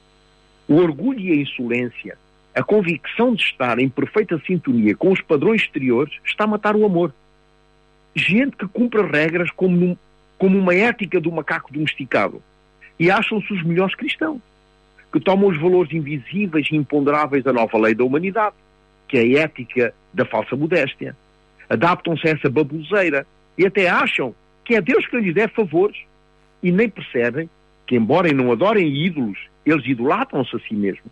O 0.68 0.76
orgulho 0.76 1.22
e 1.22 1.32
a 1.32 1.36
insolência, 1.38 2.20
a 2.58 2.64
convicção 2.64 3.36
de 3.36 3.44
estar 3.44 3.78
em 3.78 3.88
perfeita 3.88 4.42
sintonia 4.46 4.96
com 4.96 5.12
os 5.12 5.22
padrões 5.22 5.62
exteriores, 5.62 6.14
está 6.26 6.46
a 6.46 6.48
matar 6.48 6.76
o 6.76 6.86
amor. 6.86 7.14
Gente 8.16 8.58
que 8.58 8.68
cumpre 8.68 9.04
regras 9.04 9.52
como, 9.52 9.78
num, 9.78 9.98
como 10.40 10.58
uma 10.58 10.74
ética 10.74 11.20
do 11.22 11.32
macaco 11.32 11.72
domesticado 11.72 12.42
e 13.00 13.12
acham-se 13.12 13.54
os 13.54 13.64
melhores 13.64 13.94
cristãos, 13.94 14.42
que 15.14 15.20
tomam 15.20 15.50
os 15.50 15.62
valores 15.62 15.94
invisíveis 15.94 16.68
e 16.72 16.76
imponderáveis 16.76 17.44
da 17.44 17.54
nova 17.54 17.78
lei 17.78 17.94
da 17.94 18.04
humanidade, 18.04 18.56
que 19.08 19.18
é 19.18 19.22
a 19.22 19.44
ética 19.44 19.94
da 20.12 20.26
falsa 20.26 20.56
modéstia. 20.56 21.16
Adaptam-se 21.70 22.28
a 22.28 22.32
essa 22.32 22.50
baboseira 22.50 23.28
e 23.56 23.68
até 23.68 23.88
acham 23.88 24.34
que 24.66 24.76
é 24.76 24.82
Deus 24.82 25.06
que 25.06 25.18
lhes 25.18 25.36
deve 25.36 25.54
favores 25.54 25.98
e 26.64 26.72
nem 26.72 26.90
percebem 26.90 27.48
que, 27.86 27.96
embora 27.96 28.34
não 28.34 28.52
adorem 28.52 29.06
ídolos, 29.06 29.38
eles 29.64 29.86
idolatram-se 29.86 30.56
a 30.56 30.60
si 30.60 30.74
mesmos. 30.74 31.12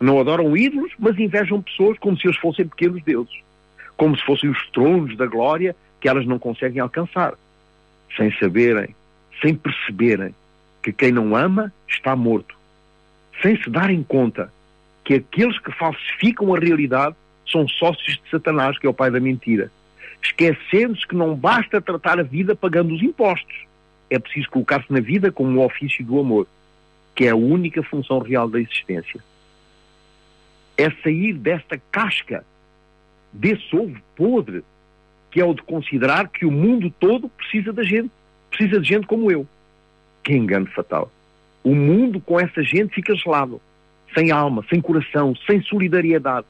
Não 0.00 0.18
adoram 0.18 0.56
ídolos, 0.56 0.92
mas 0.98 1.18
invejam 1.18 1.60
pessoas 1.60 1.98
como 1.98 2.18
se 2.18 2.26
eles 2.26 2.38
fossem 2.38 2.66
pequenos 2.66 3.02
deuses, 3.02 3.38
como 3.96 4.16
se 4.16 4.24
fossem 4.24 4.48
os 4.48 4.66
tronos 4.70 5.14
da 5.16 5.26
glória 5.26 5.76
que 6.00 6.08
elas 6.08 6.26
não 6.26 6.38
conseguem 6.38 6.80
alcançar, 6.80 7.34
sem 8.16 8.32
saberem, 8.38 8.94
sem 9.42 9.54
perceberem 9.54 10.34
que 10.82 10.92
quem 10.92 11.12
não 11.12 11.36
ama 11.36 11.72
está 11.86 12.16
morto, 12.16 12.56
sem 13.42 13.62
se 13.62 13.68
darem 13.68 14.02
conta 14.02 14.50
que 15.04 15.14
aqueles 15.14 15.58
que 15.58 15.72
falsificam 15.72 16.54
a 16.54 16.58
realidade 16.58 17.14
são 17.46 17.68
sócios 17.68 18.16
de 18.16 18.30
Satanás, 18.30 18.78
que 18.78 18.86
é 18.86 18.90
o 18.90 18.94
pai 18.94 19.10
da 19.10 19.20
mentira, 19.20 19.70
esquecendo-se 20.22 21.06
que 21.06 21.14
não 21.14 21.34
basta 21.34 21.80
tratar 21.80 22.18
a 22.18 22.22
vida 22.22 22.54
pagando 22.54 22.94
os 22.94 23.02
impostos, 23.02 23.66
é 24.08 24.18
preciso 24.18 24.48
colocar-se 24.50 24.92
na 24.92 25.00
vida 25.00 25.30
como 25.30 25.58
o 25.58 25.64
ofício 25.64 26.04
do 26.04 26.18
amor, 26.18 26.46
que 27.14 27.26
é 27.26 27.30
a 27.30 27.36
única 27.36 27.82
função 27.82 28.18
real 28.18 28.48
da 28.48 28.60
existência. 28.60 29.20
É 30.80 30.90
sair 31.02 31.34
desta 31.34 31.78
casca, 31.92 32.42
desse 33.30 33.76
ovo 33.76 34.00
podre, 34.16 34.64
que 35.30 35.40
é 35.40 35.44
o 35.44 35.52
de 35.52 35.62
considerar 35.62 36.28
que 36.28 36.46
o 36.46 36.50
mundo 36.50 36.90
todo 36.98 37.28
precisa 37.28 37.70
da 37.70 37.82
gente, 37.82 38.10
precisa 38.48 38.80
de 38.80 38.88
gente 38.88 39.06
como 39.06 39.30
eu. 39.30 39.46
Que 40.24 40.32
engano 40.32 40.66
fatal. 40.68 41.12
O 41.62 41.74
mundo 41.74 42.18
com 42.18 42.40
essa 42.40 42.62
gente 42.62 42.94
fica 42.94 43.14
gelado, 43.14 43.60
sem 44.14 44.30
alma, 44.30 44.64
sem 44.70 44.80
coração, 44.80 45.34
sem 45.46 45.60
solidariedade, 45.62 46.46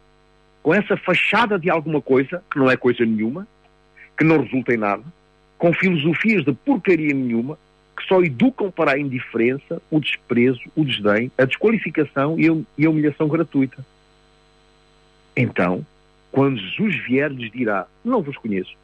com 0.63 0.73
essa 0.73 0.97
fachada 0.97 1.59
de 1.59 1.69
alguma 1.69 2.01
coisa, 2.01 2.41
que 2.49 2.57
não 2.57 2.71
é 2.71 2.77
coisa 2.77 3.05
nenhuma, 3.05 3.49
que 4.17 4.23
não 4.23 4.43
resulta 4.43 4.73
em 4.73 4.77
nada, 4.77 5.03
com 5.59 5.73
filosofias 5.73 6.45
de 6.45 6.53
porcaria 6.53 7.13
nenhuma, 7.13 7.59
que 7.97 8.07
só 8.07 8.23
educam 8.23 8.71
para 8.71 8.93
a 8.93 8.99
indiferença, 8.99 9.83
o 9.91 9.99
desprezo, 9.99 10.63
o 10.77 10.85
desdém, 10.85 11.33
a 11.37 11.45
desqualificação 11.45 12.37
e 12.39 12.87
a 12.87 12.91
humilhação 12.91 13.27
gratuita. 13.27 13.85
Então, 15.41 15.87
quando 16.31 16.59
Jesus 16.59 16.97
vier, 17.07 17.31
lhes 17.33 17.51
dirá: 17.51 17.87
Não 18.05 18.21
vos 18.21 18.37
conheço. 18.37 18.75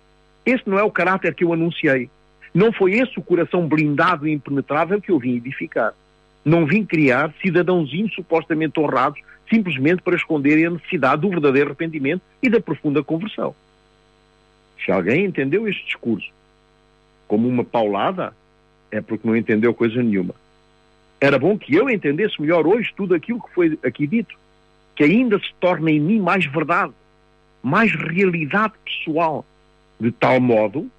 Este 0.45 0.69
não 0.71 0.79
é 0.79 0.83
o 0.83 0.91
caráter 0.91 1.35
que 1.35 1.45
eu 1.45 1.53
anunciei. 1.53 2.09
Não 2.55 2.73
foi 2.73 2.93
esse 2.93 3.19
o 3.19 3.23
coração 3.23 3.69
blindado 3.69 4.27
e 4.27 4.33
impenetrável 4.33 4.99
que 5.01 5.11
eu 5.11 5.19
vim 5.19 5.37
edificar. 5.37 5.93
Não 6.43 6.65
vim 6.65 6.83
criar 6.83 7.35
cidadãozinhos 7.43 8.15
supostamente 8.15 8.81
honrados 8.81 9.21
simplesmente 9.51 10.01
para 10.01 10.17
esconderem 10.17 10.65
a 10.67 10.71
necessidade 10.71 11.21
do 11.21 11.29
verdadeiro 11.29 11.69
arrependimento 11.69 12.23
e 12.43 12.49
da 12.49 12.59
profunda 12.59 13.05
conversão. 13.05 13.55
Se 14.83 14.91
alguém 14.91 15.27
entendeu 15.27 15.69
este 15.69 15.85
discurso 15.85 16.31
como 17.29 17.47
uma 17.47 17.65
paulada, 17.65 18.33
é 18.91 19.01
porque 19.01 19.29
não 19.29 19.37
entendeu 19.37 19.75
coisa 19.75 20.03
nenhuma. 20.03 20.35
Era 21.21 21.39
bom 21.39 21.59
que 21.59 21.75
eu 21.75 21.91
entendesse 21.91 22.41
melhor 22.41 22.67
hoje 22.67 22.93
tudo 22.97 23.15
aquilo 23.15 23.43
que 23.43 23.55
foi 23.55 23.79
aqui 23.85 24.07
dito, 24.07 24.37
que 24.97 25.05
ainda 25.05 25.39
se 25.39 25.53
torna 25.61 25.91
em 25.91 26.01
mim 26.01 26.19
mais 26.19 26.47
verdade, 26.47 26.93
mais 27.63 27.93
realidade 27.93 28.73
pessoal, 28.85 29.45
de 30.01 30.11
tal 30.11 30.41
modo 30.41 30.91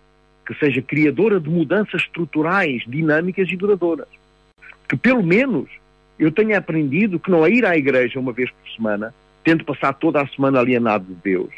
que 0.45 0.53
seja 0.55 0.81
criadora 0.81 1.39
de 1.41 1.49
mudanças 1.49 2.01
estruturais, 2.03 2.83
dinâmicas 2.87 3.49
e 3.49 3.57
duradouras. 3.57 4.07
Que 4.87 4.95
pelo 4.95 5.21
menos 5.21 5.67
eu 6.17 6.31
tenha 6.31 6.57
aprendido 6.57 7.19
que 7.19 7.29
não 7.29 7.45
é 7.45 7.49
ir 7.49 7.65
à 7.65 7.75
igreja 7.75 8.19
uma 8.19 8.31
vez 8.31 8.49
por 8.49 8.69
semana, 8.71 9.13
tendo 9.43 9.65
passado 9.65 9.97
toda 9.99 10.21
a 10.21 10.27
semana 10.27 10.59
alienado 10.59 11.05
de 11.05 11.15
Deus, 11.15 11.49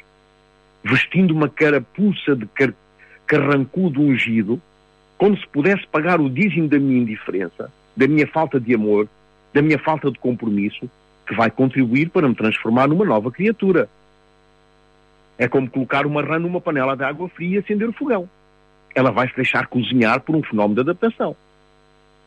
vestindo 0.84 1.32
uma 1.32 1.50
carapuça 1.50 2.36
de 2.36 2.48
car 2.48 2.74
carrancudo 3.28 4.02
ungido, 4.02 4.60
como 5.16 5.38
se 5.38 5.48
pudesse 5.50 5.86
pagar 5.86 6.20
o 6.20 6.28
dízimo 6.28 6.68
da 6.68 6.80
minha 6.80 7.02
indiferença, 7.02 7.72
da 7.96 8.08
minha 8.08 8.26
falta 8.26 8.60
de 8.60 8.74
amor, 8.74 9.08
da 9.54 9.62
minha 9.62 9.78
falta 9.78 10.10
de 10.10 10.18
compromisso, 10.18 10.90
que 11.30 11.36
vai 11.36 11.52
contribuir 11.52 12.10
para 12.10 12.28
me 12.28 12.34
transformar 12.34 12.88
numa 12.88 13.06
nova 13.06 13.30
criatura. 13.30 13.88
É 15.38 15.48
como 15.48 15.70
colocar 15.70 16.08
uma 16.08 16.24
rã 16.24 16.40
numa 16.40 16.60
panela 16.60 16.98
de 16.98 17.04
água 17.04 17.30
fria 17.30 17.58
e 17.58 17.60
acender 17.60 17.88
o 17.88 17.94
fogão. 17.94 18.28
Ela 18.96 19.12
vai 19.12 19.30
se 19.30 19.36
deixar 19.36 19.68
cozinhar 19.68 20.22
por 20.22 20.36
um 20.36 20.42
fenómeno 20.42 20.74
de 20.74 20.90
adaptação. 20.90 21.36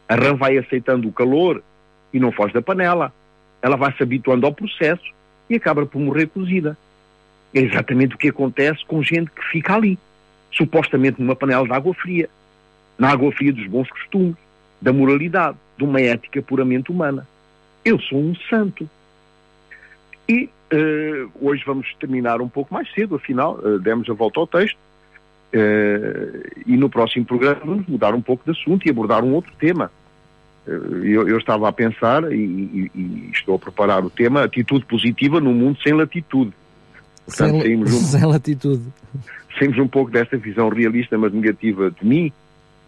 A 0.09 0.15
rã 0.15 0.37
vai 0.37 0.57
aceitando 0.57 1.09
o 1.09 1.13
calor 1.13 1.61
e 2.15 2.21
não 2.21 2.31
foge 2.31 2.55
da 2.55 2.63
panela. 2.63 3.13
Ela 3.61 3.77
vai 3.77 3.93
se 3.93 4.05
habituando 4.05 4.47
ao 4.47 4.55
processo 4.55 5.13
e 5.51 5.57
acaba 5.57 5.85
por 5.85 6.01
morrer 6.01 6.29
cozida. 6.29 6.79
É 7.53 7.59
exatamente 7.59 8.15
o 8.15 8.19
que 8.19 8.29
acontece 8.29 8.87
com 8.87 9.03
gente 9.03 9.33
que 9.33 9.43
fica 9.51 9.75
ali, 9.75 9.99
supostamente 10.53 11.21
numa 11.21 11.35
panela 11.35 11.67
de 11.67 11.73
água 11.73 11.93
fria, 11.93 12.31
na 12.97 13.11
água 13.11 13.33
fria 13.33 13.53
dos 13.53 13.67
bons 13.67 13.91
costumes, 13.91 14.37
da 14.81 14.93
moralidade, 14.93 15.59
de 15.77 15.83
uma 15.83 16.01
ética 16.01 16.41
puramente 16.41 16.93
humana. 16.93 17.27
Eu 17.85 17.99
sou 18.01 18.19
um 18.19 18.35
santo. 18.49 18.89
E 20.29 20.49
uh, 20.73 21.31
hoje 21.41 21.63
vamos 21.67 21.87
terminar 21.99 22.41
um 22.41 22.49
pouco 22.49 22.73
mais 22.73 22.91
cedo, 22.95 23.17
afinal, 23.17 23.59
uh, 23.59 23.79
demos 23.79 24.09
a 24.09 24.13
volta 24.13 24.41
ao 24.41 24.47
texto. 24.47 24.79
Uh, 25.55 26.63
e 26.67 26.77
no 26.77 26.89
próximo 26.89 27.27
programa 27.27 27.61
vamos 27.65 27.87
mudar 27.87 28.15
um 28.15 28.23
pouco 28.23 28.43
de 28.45 28.59
assunto 28.59 28.87
e 28.87 28.91
abordar 28.91 29.23
um 29.23 29.35
outro 29.35 29.53
tema. 29.59 29.91
Eu, 30.65 31.29
eu, 31.29 31.39
estava 31.39 31.69
a 31.69 31.73
pensar 31.73 32.33
e, 32.33 32.37
e, 32.37 32.91
e, 32.95 33.31
estou 33.33 33.57
a 33.57 33.59
preparar 33.59 34.05
o 34.05 34.09
tema 34.09 34.45
atitude 34.45 34.85
positiva 34.85 35.41
no 35.41 35.53
mundo 35.53 35.77
sem 35.83 35.93
latitude. 35.93 36.53
Portanto, 37.27 37.63
sem, 37.63 37.77
um, 37.77 37.87
sem 37.91 38.25
latitude. 38.25 38.85
Saímos 39.59 39.77
um 39.79 39.89
pouco 39.89 40.13
desta 40.13 40.37
visão 40.37 40.69
realista, 40.69 41.19
mas 41.19 41.33
negativa 41.33 41.91
de 41.91 42.07
mim, 42.07 42.33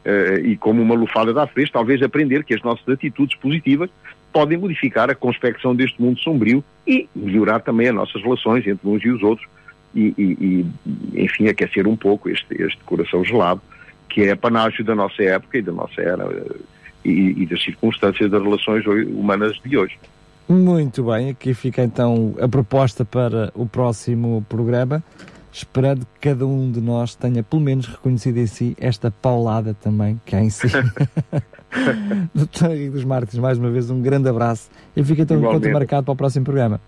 uh, 0.06 0.38
e 0.46 0.56
como 0.56 0.80
uma 0.80 0.94
lufada 0.94 1.32
da 1.32 1.48
frente, 1.48 1.72
talvez 1.72 2.00
aprender 2.00 2.44
que 2.44 2.54
as 2.54 2.62
nossas 2.62 2.88
atitudes 2.88 3.36
positivas 3.38 3.90
podem 4.34 4.58
modificar 4.58 5.08
a 5.08 5.14
conspecção 5.14 5.76
deste 5.76 6.02
mundo 6.02 6.18
sombrio 6.18 6.62
e 6.84 7.08
melhorar 7.14 7.60
também 7.60 7.88
as 7.88 7.94
nossas 7.94 8.20
relações 8.20 8.66
entre 8.66 8.86
uns 8.88 9.02
e 9.04 9.08
os 9.08 9.22
outros 9.22 9.48
e, 9.94 10.12
e, 10.18 10.66
e 11.14 11.22
enfim, 11.22 11.46
aquecer 11.46 11.86
um 11.86 11.96
pouco 11.96 12.28
este, 12.28 12.60
este 12.60 12.82
coração 12.84 13.24
gelado, 13.24 13.62
que 14.08 14.22
é 14.22 14.32
a 14.32 14.36
panágio 14.36 14.84
da 14.84 14.92
nossa 14.92 15.22
época 15.22 15.56
e 15.56 15.62
da 15.62 15.70
nossa 15.70 16.02
era 16.02 16.26
e, 17.04 17.42
e 17.42 17.46
das 17.46 17.62
circunstâncias 17.62 18.28
das 18.28 18.42
relações 18.42 18.84
humanas 18.84 19.56
de 19.64 19.78
hoje. 19.78 19.96
Muito 20.48 21.04
bem, 21.04 21.30
aqui 21.30 21.54
fica 21.54 21.82
então 21.84 22.34
a 22.40 22.48
proposta 22.48 23.04
para 23.04 23.52
o 23.54 23.66
próximo 23.66 24.44
programa 24.48 25.02
esperando 25.54 26.00
que 26.00 26.28
cada 26.28 26.44
um 26.46 26.70
de 26.70 26.80
nós 26.80 27.14
tenha 27.14 27.42
pelo 27.42 27.62
menos 27.62 27.86
reconhecido 27.86 28.38
em 28.38 28.46
si 28.46 28.76
esta 28.78 29.10
paulada 29.10 29.72
também 29.72 30.20
que 30.26 30.34
há 30.34 30.42
em 30.42 30.50
si. 30.50 30.66
Doutor 32.34 32.72
Henrique 32.72 32.90
dos 32.90 33.04
Martins, 33.04 33.38
mais 33.38 33.56
uma 33.56 33.70
vez 33.70 33.88
um 33.88 34.02
grande 34.02 34.28
abraço 34.28 34.68
e 34.96 35.02
fica 35.04 35.22
então 35.22 35.36
um 35.36 35.40
encontro 35.40 35.72
marcado 35.72 36.04
para 36.04 36.12
o 36.12 36.16
próximo 36.16 36.44
programa. 36.44 36.80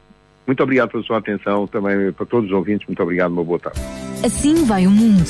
Muito 0.46 0.62
obrigado 0.62 0.90
pela 0.90 1.02
sua 1.02 1.18
atenção, 1.18 1.66
também 1.66 2.12
para 2.12 2.26
todos 2.26 2.50
os 2.50 2.56
ouvintes, 2.56 2.86
muito 2.86 3.02
obrigado, 3.02 3.32
uma 3.32 3.44
boa 3.44 3.58
tarde. 3.58 3.80
Assim 4.24 4.64
vai 4.64 4.86
o 4.86 4.90
mundo. 4.90 5.28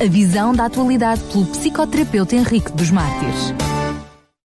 A 0.00 0.08
visão 0.08 0.52
da 0.52 0.66
atualidade 0.66 1.22
pelo 1.32 1.46
psicoterapeuta 1.46 2.36
Henrique 2.36 2.72
dos 2.72 2.90
Mártires. 2.90 3.54